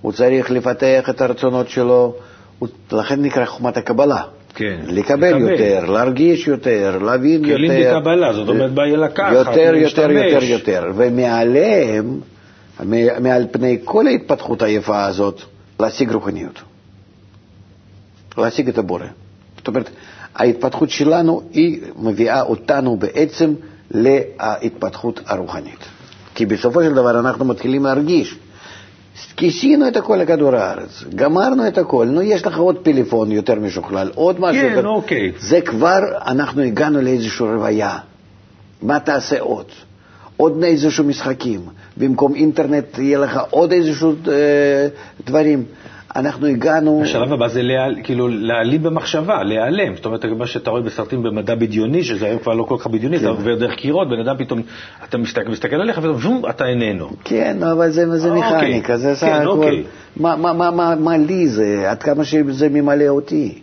הוא 0.00 0.12
צריך 0.12 0.50
לפתח 0.50 1.10
את 1.10 1.20
הרצונות 1.20 1.68
שלו, 1.68 2.14
הוא, 2.58 2.68
לכן 2.92 3.22
נקרא 3.22 3.44
חומת 3.44 3.76
הקבלה. 3.76 4.22
כן. 4.54 4.80
לקבל 4.86 5.28
לקבל. 5.28 5.50
יותר, 5.50 5.84
להרגיש 5.90 6.46
יותר, 6.46 6.98
להבין 6.98 7.44
יותר. 7.44 7.56
כלים 7.56 7.96
בקבלה, 7.96 8.32
זאת 8.32 8.48
אומרת, 8.48 8.72
בא 8.72 8.82
לקחת, 8.82 9.32
יותר, 9.32 9.74
יותר, 9.74 10.10
יותר, 10.10 10.44
יותר. 10.44 10.90
ומעליהם, 10.94 12.20
מעל 13.20 13.46
פני 13.50 13.78
כל 13.84 14.06
ההתפתחות 14.06 14.62
היפה 14.62 15.04
הזאת, 15.04 15.40
להשיג 15.80 16.10
רוחניות. 16.12 16.62
להשיג 18.38 18.68
את 18.68 18.78
הבורא. 18.78 19.04
זאת 19.56 19.68
אומרת, 19.68 19.90
ההתפתחות 20.34 20.90
שלנו 20.90 21.42
היא 21.52 21.80
מביאה 21.96 22.42
אותנו 22.42 22.96
בעצם 22.96 23.54
להתפתחות 23.94 25.20
הרוחנית. 25.26 25.78
כי 26.34 26.46
בסופו 26.46 26.82
של 26.82 26.94
דבר 26.94 27.20
אנחנו 27.20 27.44
מתחילים 27.44 27.84
להרגיש, 27.84 28.38
כיסינו 29.36 29.88
את 29.88 29.96
הכל 29.96 30.16
לכדור 30.16 30.56
הארץ, 30.56 31.04
גמרנו 31.14 31.68
את 31.68 31.78
הכל, 31.78 32.06
נו, 32.06 32.22
יש 32.22 32.46
לך 32.46 32.58
עוד 32.58 32.76
פלאפון 32.82 33.32
יותר 33.32 33.54
משוכלל, 33.54 34.10
עוד 34.14 34.40
משהו. 34.40 34.62
כן, 34.62 34.72
יותר. 34.76 34.88
אוקיי. 34.88 35.32
זה 35.40 35.60
כבר, 35.60 35.98
אנחנו 36.26 36.62
הגענו 36.62 37.02
לאיזושהי 37.02 37.46
רוויה. 37.46 37.98
מה 38.82 39.00
תעשה 39.00 39.40
עוד? 39.40 39.66
עוד 40.36 40.64
איזשהו 40.64 41.04
משחקים. 41.04 41.60
במקום 41.96 42.34
אינטרנט 42.34 42.98
יהיה 42.98 43.18
לך 43.18 43.40
עוד 43.50 43.72
איזשהו 43.72 44.12
אה, 44.28 44.88
דברים. 45.26 45.64
אנחנו 46.16 46.46
הגענו... 46.46 47.02
השלב 47.04 47.32
הבא 47.32 47.48
זה 47.48 47.62
להעל, 47.62 47.96
כאילו 48.04 48.28
להעלים 48.28 48.82
במחשבה, 48.82 49.42
להיעלם. 49.42 49.96
זאת 49.96 50.06
אומרת, 50.06 50.24
מה 50.24 50.46
שאתה 50.46 50.70
רואה 50.70 50.82
בסרטים 50.82 51.22
במדע 51.22 51.54
בדיוני, 51.54 52.04
שזה 52.04 52.26
היום 52.26 52.38
כבר 52.38 52.54
לא 52.54 52.62
כל 52.62 52.76
כך 52.78 52.86
בדיוני, 52.86 53.18
כן. 53.18 53.24
אתה 53.24 53.30
עובר 53.30 53.54
דרך 53.54 53.74
קירות, 53.74 54.08
בן 54.08 54.20
אדם 54.20 54.36
פתאום, 54.38 54.62
אתה 55.08 55.18
מסתכל, 55.18 55.50
מסתכל 55.50 55.76
עליך 55.76 56.00
ופתאום 56.02 56.42
אתה 56.50 56.66
איננו. 56.66 57.08
כן, 57.24 57.62
אבל 57.62 57.90
זה, 57.90 58.18
זה 58.18 58.30
אוקיי. 58.30 58.56
מכניקה, 58.56 58.96
זה 58.96 59.14
סך 59.14 59.26
כן, 59.26 59.32
הכל... 59.32 59.48
אוקיי. 59.48 59.82
מה, 60.16 60.36
מה, 60.36 60.52
מה, 60.52 60.70
מה, 60.70 60.94
מה 60.94 61.16
לי 61.16 61.48
זה, 61.48 61.90
עד 61.90 62.02
כמה 62.02 62.24
שזה 62.24 62.68
ממלא 62.68 63.08
אותי. 63.08 63.58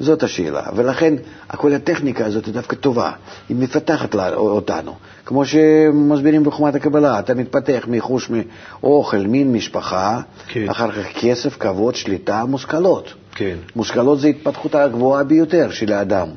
זאת 0.00 0.22
השאלה, 0.22 0.62
ולכן 0.76 1.14
כל 1.48 1.72
הטכניקה 1.72 2.26
הזאת 2.26 2.46
היא 2.46 2.54
דווקא 2.54 2.76
טובה, 2.76 3.12
היא 3.48 3.56
מפתחת 3.56 4.14
אותנו. 4.34 4.94
כמו 5.26 5.44
שמסבירים 5.44 6.44
בחומת 6.44 6.74
הקבלה, 6.74 7.18
אתה 7.18 7.34
מתפתח 7.34 7.84
מחוש 7.88 8.30
מאוכל, 8.30 9.16
מין 9.16 9.52
משפחה, 9.52 10.20
כן. 10.48 10.68
אחר 10.68 10.92
כך 10.92 11.06
כסף, 11.20 11.56
כבוד, 11.58 11.94
שליטה, 11.94 12.44
מושכלות. 12.44 13.14
כן. 13.34 13.56
מושכלות 13.76 14.20
זה 14.20 14.28
התפתחות 14.28 14.74
הגבוהה 14.74 15.24
ביותר 15.24 15.70
של 15.70 15.92
האדם. 15.92 16.28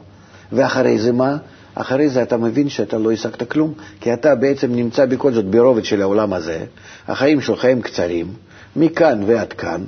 ואחרי 0.52 1.00
זה 1.00 1.12
מה? 1.12 1.38
אחרי 1.76 2.10
זה 2.10 2.22
אתה 2.22 2.38
מבין 2.38 2.70
שאתה 2.70 2.98
לא 2.98 3.12
השגת 3.12 3.52
כלום, 3.52 3.74
כי 4.02 4.14
אתה 4.14 4.36
בעצם 4.36 4.76
נמצא 4.76 5.06
בכל 5.06 5.34
זאת 5.34 5.46
ברובד 5.46 5.86
של 5.86 6.02
העולם 6.02 6.34
הזה, 6.34 6.66
החיים 7.08 7.42
שלך 7.42 7.66
הם 7.66 7.82
קצרים, 7.82 8.34
מכאן 8.76 9.24
ועד 9.26 9.54
כאן, 9.54 9.84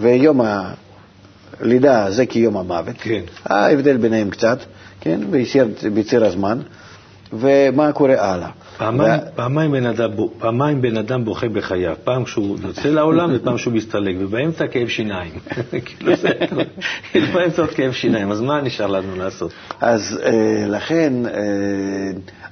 ויום 0.00 0.40
הלידה 1.60 2.10
זה 2.10 2.26
כיום 2.26 2.56
המוות. 2.56 2.96
כן. 2.98 3.20
ההבדל 3.44 3.96
ביניהם 3.96 4.30
קצת, 4.30 4.58
כן, 5.00 5.20
בציר 5.94 6.24
הזמן. 6.24 6.58
ומה 7.32 7.92
קורה 7.92 8.32
הלאה. 8.32 8.48
פעמיים, 8.76 9.20
ו... 9.20 9.36
פעמיים, 9.36 9.72
בן 9.72 9.86
אדם, 9.86 10.10
פעמיים 10.38 10.82
בן 10.82 10.96
אדם 10.96 11.24
בוכה 11.24 11.48
בחייו, 11.48 11.94
פעם 12.04 12.24
כשהוא 12.24 12.58
יוצא 12.62 12.88
לעולם 12.88 13.30
ופעם 13.34 13.56
כשהוא 13.56 13.74
מסתלק, 13.74 14.16
ובאמצע 14.18 14.66
כאב 14.66 14.88
שיניים. 14.88 15.32
כאילו 15.84 16.16
זה, 16.16 16.28
כאילו 17.12 17.26
באמצע 17.34 17.62
עוד 17.62 17.70
כאב 17.70 17.92
שיניים, 17.92 18.30
אז 18.30 18.40
מה 18.40 18.60
נשאר 18.60 18.86
לנו 18.86 19.16
לעשות? 19.16 19.52
אז 19.80 20.20
אה, 20.24 20.66
לכן 20.66 21.12
אה, 21.26 21.32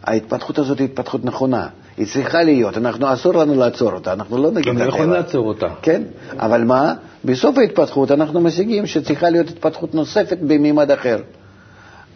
ההתפתחות 0.05 0.59
הזאת 0.59 0.79
היא 0.79 0.85
התפתחות 0.85 1.25
נכונה. 1.25 1.69
היא 1.97 2.07
צריכה 2.07 2.43
להיות, 2.43 2.77
אנחנו, 2.77 3.13
אסור 3.13 3.35
לנו 3.35 3.55
לעצור 3.55 3.93
אותה, 3.93 4.13
אנחנו 4.13 4.39
לא 4.39 4.51
נגיד... 4.51 4.67
גם 4.67 4.79
לא 4.79 4.85
יכולים 4.85 5.11
לעצור 5.11 5.49
אותה. 5.49 5.67
כן, 5.83 6.03
אבל 6.39 6.65
מה? 6.65 6.95
בסוף 7.25 7.59
ההתפתחות 7.59 8.11
אנחנו 8.11 8.41
משיגים 8.41 8.87
שצריכה 8.87 9.31
להיות 9.31 9.49
התפתחות 9.49 9.95
נוספת 9.95 10.39
במימד 10.41 10.91
אחר, 10.91 11.19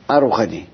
הרוחני. 0.09 0.64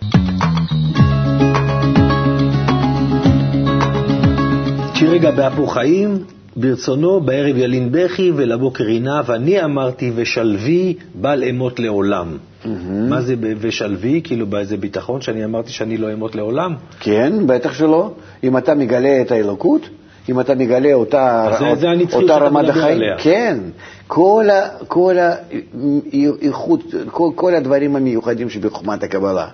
שיר 4.94 5.10
רגע 5.10 5.30
באפו 5.30 5.66
חיים, 5.66 6.24
ברצונו 6.56 7.20
בערב 7.20 7.56
ילין 7.56 7.88
בכי 7.92 8.32
ולבוקר 8.36 8.84
עינה, 8.84 9.20
ואני 9.26 9.64
אמרתי 9.64 10.12
ושלוי 10.14 10.94
בל 11.14 11.44
אמות 11.44 11.80
לעולם. 11.80 12.36
Mm-hmm. 12.36 12.68
מה 13.08 13.20
זה 13.20 13.34
ושלוי? 13.40 14.20
כאילו 14.24 14.46
באיזה 14.46 14.76
ביטחון 14.76 15.20
שאני 15.20 15.44
אמרתי 15.44 15.72
שאני 15.72 15.96
לא 15.96 16.12
אמות 16.12 16.34
לעולם? 16.34 16.74
כן, 17.00 17.32
בטח 17.46 17.74
שלא. 17.74 18.10
אם 18.44 18.56
אתה 18.56 18.74
מגלה 18.74 19.20
את 19.20 19.30
האלוקות, 19.30 19.88
אם 20.28 20.40
אתה 20.40 20.54
מגלה 20.54 20.92
אותה, 20.92 21.48
זה, 21.58 21.74
זה 21.74 22.16
אותה 22.16 22.36
רמת 22.36 22.68
החיים, 22.68 23.00
כן, 23.18 23.58
כל, 24.06 24.50
ה, 24.50 24.68
כל 24.88 25.16
האיכות, 25.18 26.94
כל, 27.10 27.30
כל 27.34 27.54
הדברים 27.54 27.96
המיוחדים 27.96 28.50
שבחוכמת 28.50 29.02
הקבלה. 29.02 29.48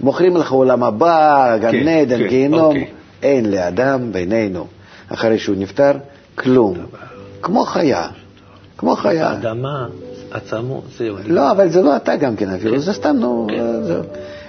מוכרים 0.00 0.36
לך 0.36 0.52
עולם 0.52 0.82
הבא, 0.82 1.56
גן 1.60 1.72
כן, 1.72 1.88
עדן, 1.88 2.18
כן, 2.18 2.26
גיהנום, 2.28 2.60
אוקיי. 2.60 2.86
אין 3.22 3.50
לאדם 3.50 4.12
בינינו. 4.12 4.66
אחרי 5.08 5.38
שהוא 5.38 5.56
נפטר, 5.58 5.92
כלום. 6.38 6.78
כמו 7.42 7.64
חיה, 7.64 8.06
כמו 8.78 8.96
חיה. 8.96 9.32
אדמה, 9.32 9.86
עצמו, 10.30 10.82
זהו. 10.98 11.16
לא, 11.26 11.50
אבל 11.50 11.68
זה 11.68 11.82
לא 11.82 11.96
אתה 11.96 12.16
גם 12.16 12.36
כן 12.36 12.48
אפילו, 12.48 12.74
כן. 12.74 12.78
זה 12.78 12.92
סתם, 12.92 13.16
נו, 13.16 13.46
כן. 13.50 13.82
זהו. 13.82 14.02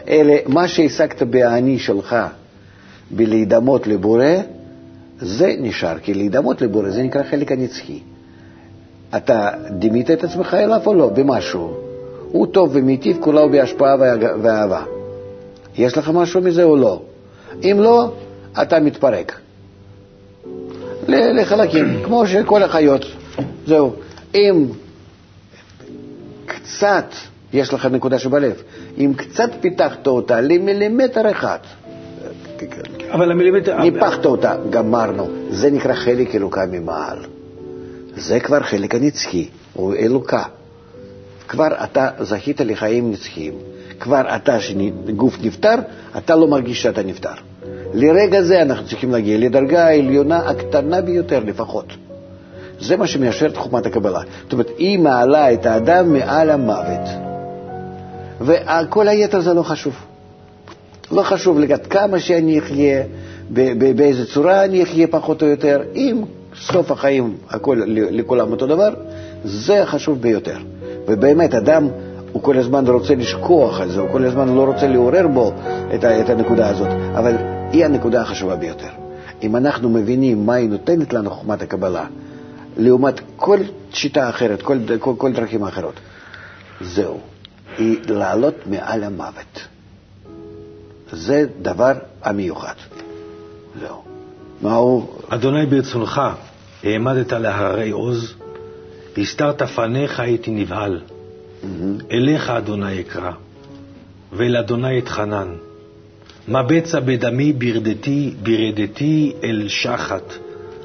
אלה, 0.07 0.37
מה 0.47 0.67
שהשגת 0.67 1.21
באני 1.21 1.79
שלך, 1.79 2.15
בלהידמות 3.11 3.87
לבורא, 3.87 4.25
זה 5.19 5.55
נשאר, 5.59 5.99
כי 5.99 6.13
להידמות 6.13 6.61
לבורא 6.61 6.89
זה 6.89 7.03
נקרא 7.03 7.23
חלק 7.23 7.51
הנצחי. 7.51 7.99
אתה 9.17 9.49
דימית 9.69 10.11
את 10.11 10.23
עצמך 10.23 10.53
אליו 10.53 10.81
או 10.85 10.93
לא? 10.93 11.09
במשהו. 11.09 11.73
הוא 12.31 12.47
טוב 12.47 12.69
ומיטיב, 12.73 13.17
כולו 13.19 13.49
בהשפעה 13.49 13.95
ואהבה. 14.41 14.83
יש 15.77 15.97
לך 15.97 16.09
משהו 16.09 16.41
מזה 16.41 16.63
או 16.63 16.75
לא? 16.75 17.01
אם 17.63 17.77
לא, 17.79 18.11
אתה 18.61 18.79
מתפרק. 18.79 19.39
לחלקים, 21.09 21.85
כמו 22.05 22.27
שכל 22.27 22.63
החיות. 22.63 23.05
זהו. 23.67 23.93
אם 24.35 24.65
קצת 26.45 27.13
יש 27.53 27.73
לך 27.73 27.85
נקודה 27.85 28.19
שבלב, 28.19 28.53
אם 28.97 29.13
קצת 29.17 29.49
פיתחת 29.61 30.07
אותה 30.07 30.41
למילימטר 30.41 31.31
אחד, 31.31 31.59
אבל 33.11 33.31
המילימטר... 33.31 33.77
ניפחת 33.81 34.25
אותה, 34.25 34.55
גמרנו. 34.69 35.27
זה 35.49 35.71
נקרא 35.71 35.93
חלק 35.93 36.35
אלוקה 36.35 36.65
ממעל. 36.65 37.17
זה 38.15 38.39
כבר 38.39 38.59
חלק 38.59 38.95
הנצחי, 38.95 39.47
הוא 39.73 39.95
אלוקה. 39.95 40.43
כבר 41.47 41.67
אתה 41.83 42.09
זכית 42.19 42.61
לחיים 42.61 43.11
נצחיים. 43.11 43.53
כבר 43.99 44.35
אתה, 44.35 44.59
שגוף 44.59 45.37
נפטר, 45.41 45.75
אתה 46.17 46.35
לא 46.35 46.47
מרגיש 46.47 46.81
שאתה 46.81 47.03
נפטר. 47.03 47.33
לרגע 47.93 48.41
זה 48.41 48.61
אנחנו 48.61 48.87
צריכים 48.87 49.11
להגיע 49.11 49.37
לדרגה 49.37 49.87
העליונה 49.87 50.37
הקטנה 50.37 51.01
ביותר 51.01 51.39
לפחות. 51.45 51.85
זה 52.79 52.97
מה 52.97 53.07
שמיישר 53.07 53.45
את 53.45 53.57
חוכמת 53.57 53.85
הקבלה. 53.85 54.19
זאת 54.43 54.53
אומרת, 54.53 54.69
היא 54.77 54.99
מעלה 54.99 55.53
את 55.53 55.65
האדם 55.65 56.13
מעל 56.13 56.49
המוות. 56.49 57.09
וכל 58.41 59.07
היתר 59.07 59.41
זה 59.41 59.53
לא 59.53 59.63
חשוב. 59.63 59.93
לא 61.11 61.23
חשוב 61.23 61.59
לגד 61.59 61.85
כמה 61.85 62.19
שאני 62.19 62.59
אחיה, 62.59 63.03
באיזה 63.95 64.25
צורה 64.25 64.65
אני 64.65 64.83
אחיה 64.83 65.07
פחות 65.07 65.41
או 65.41 65.47
יותר, 65.47 65.81
אם 65.95 66.21
סוף 66.55 66.91
החיים 66.91 67.35
הכל 67.49 67.81
לכולם 67.87 68.51
אותו 68.51 68.67
דבר, 68.67 68.89
זה 69.43 69.83
החשוב 69.83 70.21
ביותר. 70.21 70.57
ובאמת, 71.07 71.53
אדם, 71.53 71.87
הוא 72.31 72.43
כל 72.43 72.57
הזמן 72.57 72.87
רוצה 72.87 73.15
לשכוח 73.15 73.81
על 73.81 73.89
זה, 73.89 73.99
הוא 73.99 74.09
כל 74.11 74.25
הזמן 74.25 74.55
לא 74.55 74.65
רוצה 74.65 74.87
לעורר 74.87 75.27
בו 75.27 75.51
את, 75.95 76.05
את 76.05 76.29
הנקודה 76.29 76.69
הזאת, 76.69 76.89
אבל 77.13 77.35
היא 77.71 77.85
הנקודה 77.85 78.21
החשובה 78.21 78.55
ביותר. 78.55 78.89
אם 79.43 79.55
אנחנו 79.55 79.89
מבינים 79.89 80.45
מה 80.45 80.53
היא 80.53 80.69
נותנת 80.69 81.13
לנו 81.13 81.29
חוכמת 81.29 81.61
הקבלה, 81.61 82.05
לעומת 82.77 83.21
כל 83.35 83.59
שיטה 83.93 84.29
אחרת, 84.29 84.61
כל, 84.61 84.77
כל, 84.99 85.13
כל 85.17 85.33
דרכים 85.33 85.63
אחרות, 85.63 85.93
זהו, 86.81 87.19
היא 87.77 87.97
לעלות 88.07 88.55
מעל 88.65 89.03
המוות. 89.03 89.67
זה 91.11 91.45
דבר 91.61 91.93
המיוחד. 92.23 92.73
זהו. 93.79 94.03
מה 94.61 94.75
הוא... 94.75 95.07
אדוני 95.29 95.65
ברצונך, 95.65 96.21
העמדת 96.83 97.33
להררי 97.33 97.89
עוז, 97.89 98.33
הסתרת 99.17 99.61
פניך 99.61 100.19
הייתי 100.19 100.51
נבהל. 100.51 101.01
אליך, 102.11 102.49
אדוני, 102.49 103.01
אקרא, 103.01 103.31
ואל 104.33 104.57
אדוני 104.57 104.99
אתחנן. 104.99 105.47
מה 106.47 106.63
בצע 106.63 106.99
בדמי 106.99 107.53
ברדתי, 107.53 108.33
ברדתי 108.43 109.33
אל 109.43 109.65
שחת, 109.67 110.33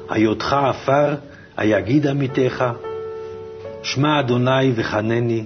היותך 0.09 0.53
עפר, 0.53 1.15
היגיד 1.57 2.07
עמיתך. 2.07 2.65
שמע 3.83 4.19
אדוני 4.19 4.71
וחנני, 4.75 5.43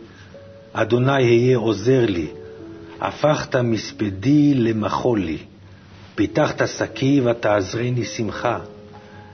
אדוני 0.74 1.26
היה 1.26 1.58
עוזר 1.58 2.06
לי. 2.06 2.28
הפכת 3.02 3.56
מספדי 3.56 4.54
למחול 4.54 5.20
לי. 5.20 5.38
פיתחת 6.16 6.68
שקי 6.68 7.22
ותעזרני 7.26 8.06
שמחה. 8.06 8.60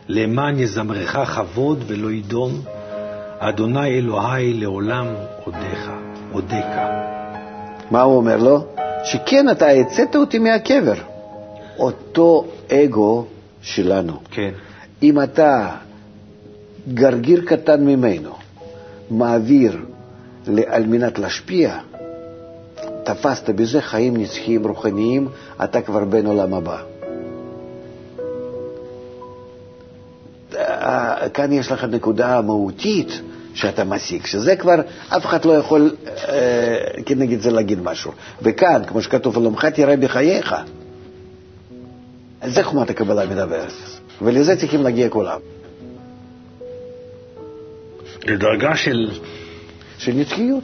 למען 0.07 0.59
יזמרך 0.59 1.15
כבוד 1.35 1.83
ולא 1.87 2.11
ידום. 2.11 2.61
אדוני 3.39 3.97
אלוהי 3.97 4.53
לעולם 4.53 5.07
עודך, 5.43 5.89
עודך. 6.31 6.79
מה 7.91 8.01
הוא 8.01 8.17
אומר 8.17 8.37
לו? 8.37 8.67
שכן, 9.05 9.49
אתה 9.49 9.67
הצאת 9.67 10.15
אותי 10.15 10.39
מהקבר. 10.39 10.95
אותו 11.77 12.45
אגו 12.71 13.25
שלנו. 13.61 14.13
כן. 14.31 14.51
אם 15.03 15.21
אתה 15.23 15.69
גרגיר 16.93 17.41
קטן 17.45 17.85
ממנו 17.85 18.31
מעביר 19.09 19.77
על 20.67 20.85
מנת 20.85 21.19
להשפיע, 21.19 21.77
תפסת 23.03 23.49
בזה 23.49 23.81
חיים 23.81 24.17
נצחיים 24.17 24.67
רוחניים, 24.67 25.27
אתה 25.63 25.81
כבר 25.81 26.03
בן 26.03 26.25
עולם 26.25 26.53
הבא. 26.53 26.81
אה, 30.55 31.29
כאן 31.33 31.51
יש 31.51 31.71
לך 31.71 31.83
נקודה 31.83 32.41
מהותית 32.41 33.21
שאתה 33.55 33.83
משיג, 33.83 34.25
שזה 34.25 34.55
כבר 34.55 34.75
אף 35.09 35.25
אחד 35.25 35.45
לא 35.45 35.53
יכול 35.53 35.95
אה, 36.07 37.03
כנגד 37.05 37.39
זה 37.39 37.51
להגיד 37.51 37.79
משהו. 37.83 38.11
וכאן, 38.41 38.81
כמו 38.87 39.01
שכתוב, 39.01 39.35
עולמך 39.35 39.65
תראה 39.65 39.97
בחייך. 39.97 40.55
על 42.41 42.49
זה 42.49 42.63
חומת 42.63 42.89
הקבלה 42.89 43.25
מדברת, 43.25 43.71
ולזה 44.21 44.55
צריכים 44.55 44.83
להגיע 44.83 45.09
כולם. 45.09 45.39
לדרגה 48.25 48.75
של... 48.75 49.11
של 49.97 50.11
נצחיות. 50.11 50.63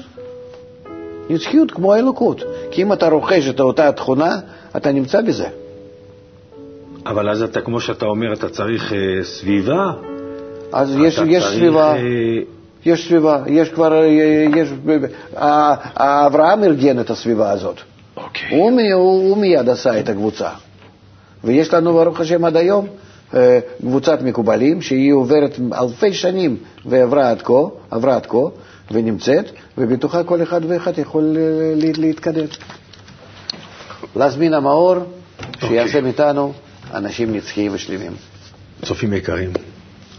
נצחיות 1.29 1.71
כמו 1.71 1.93
האלוקות. 1.93 2.41
כי 2.71 2.81
אם 2.81 2.93
אתה 2.93 3.07
רוכש 3.07 3.47
את 3.49 3.59
אותה 3.59 3.91
תכונה, 3.91 4.39
אתה 4.77 4.91
נמצא 4.91 5.21
בזה. 5.21 5.47
אבל 7.05 7.29
אז 7.29 7.41
אתה, 7.41 7.61
כמו 7.61 7.81
שאתה 7.81 8.05
אומר, 8.05 8.33
אתה 8.33 8.49
צריך 8.49 8.93
אה, 8.93 9.23
סביבה. 9.23 9.91
אז 10.73 10.95
יש, 10.95 11.19
יש 11.27 11.43
צריך, 11.43 11.53
סביבה. 11.53 11.95
אה... 11.95 12.60
יש 12.85 13.07
סביבה, 13.07 13.43
יש 13.47 13.69
כבר, 13.69 13.93
אה, 13.93 14.07
יש, 14.55 14.69
אה, 15.37 15.75
אברהם 16.27 16.63
ארגן 16.63 16.99
את 16.99 17.09
הסביבה 17.09 17.51
הזאת. 17.51 17.75
אוקיי. 18.17 18.59
הוא, 18.59 18.71
הוא, 18.71 19.29
הוא 19.29 19.37
מיד 19.37 19.69
עשה 19.69 19.99
את 19.99 20.09
הקבוצה. 20.09 20.49
ויש 21.43 21.73
לנו, 21.73 21.93
ברוך 21.93 22.19
השם, 22.19 22.45
עד 22.45 22.55
היום 22.57 22.87
אה, 23.35 23.59
קבוצת 23.81 24.21
מקובלים, 24.21 24.81
שהיא 24.81 25.13
עוברת 25.13 25.59
אלפי 25.73 26.13
שנים 26.13 26.57
ועברה 26.85 27.29
עד 27.29 27.41
כה, 27.41 27.53
עברה 27.91 28.15
עד 28.15 28.25
כה, 28.25 28.37
ונמצאת, 28.91 29.51
ובתוכה 29.77 30.23
כל 30.23 30.43
אחד 30.43 30.61
ואחד 30.67 30.97
יכול 30.97 31.37
להתקדם. 31.97 32.45
להזמין 34.15 34.53
המאור, 34.53 34.95
שיעשה 35.59 35.99
okay. 35.99 36.01
מאיתנו 36.01 36.53
אנשים 36.93 37.35
נצחיים 37.35 37.71
ושלמים. 37.73 38.11
צופים 38.85 39.13
יקרים, 39.13 39.49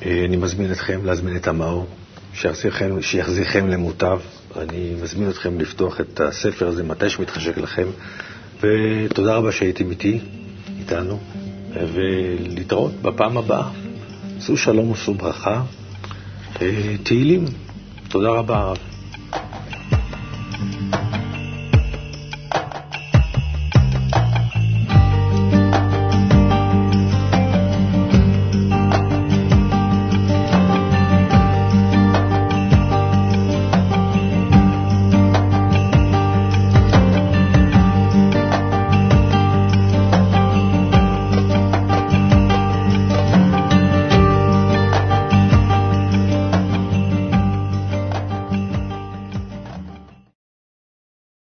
אני 0.02 0.36
מזמין 0.36 0.72
אתכם 0.72 1.00
להזמין 1.04 1.36
את 1.36 1.46
המאור. 1.48 1.86
שיחזירכם 2.34 3.68
למוטב. 3.68 4.18
אני 4.56 4.94
מזמין 5.02 5.30
אתכם 5.30 5.60
לפתוח 5.60 6.00
את 6.00 6.20
הספר 6.20 6.66
הזה 6.66 6.82
מתי 6.82 7.10
שמתחשק 7.10 7.58
לכם, 7.58 7.86
ותודה 8.60 9.34
רבה 9.36 9.52
שהייתם 9.52 9.90
איתי, 9.90 10.20
איתנו, 10.78 11.20
ולהתראות 11.72 12.92
בפעם 13.02 13.36
הבאה. 13.36 13.68
עשו 14.38 14.56
שלום 14.56 14.90
ועשו 14.90 15.14
ברכה. 15.14 15.62
תהילים. 17.02 17.44
תודה 18.08 18.28
רבה, 18.28 18.58
הרב. 18.58 18.91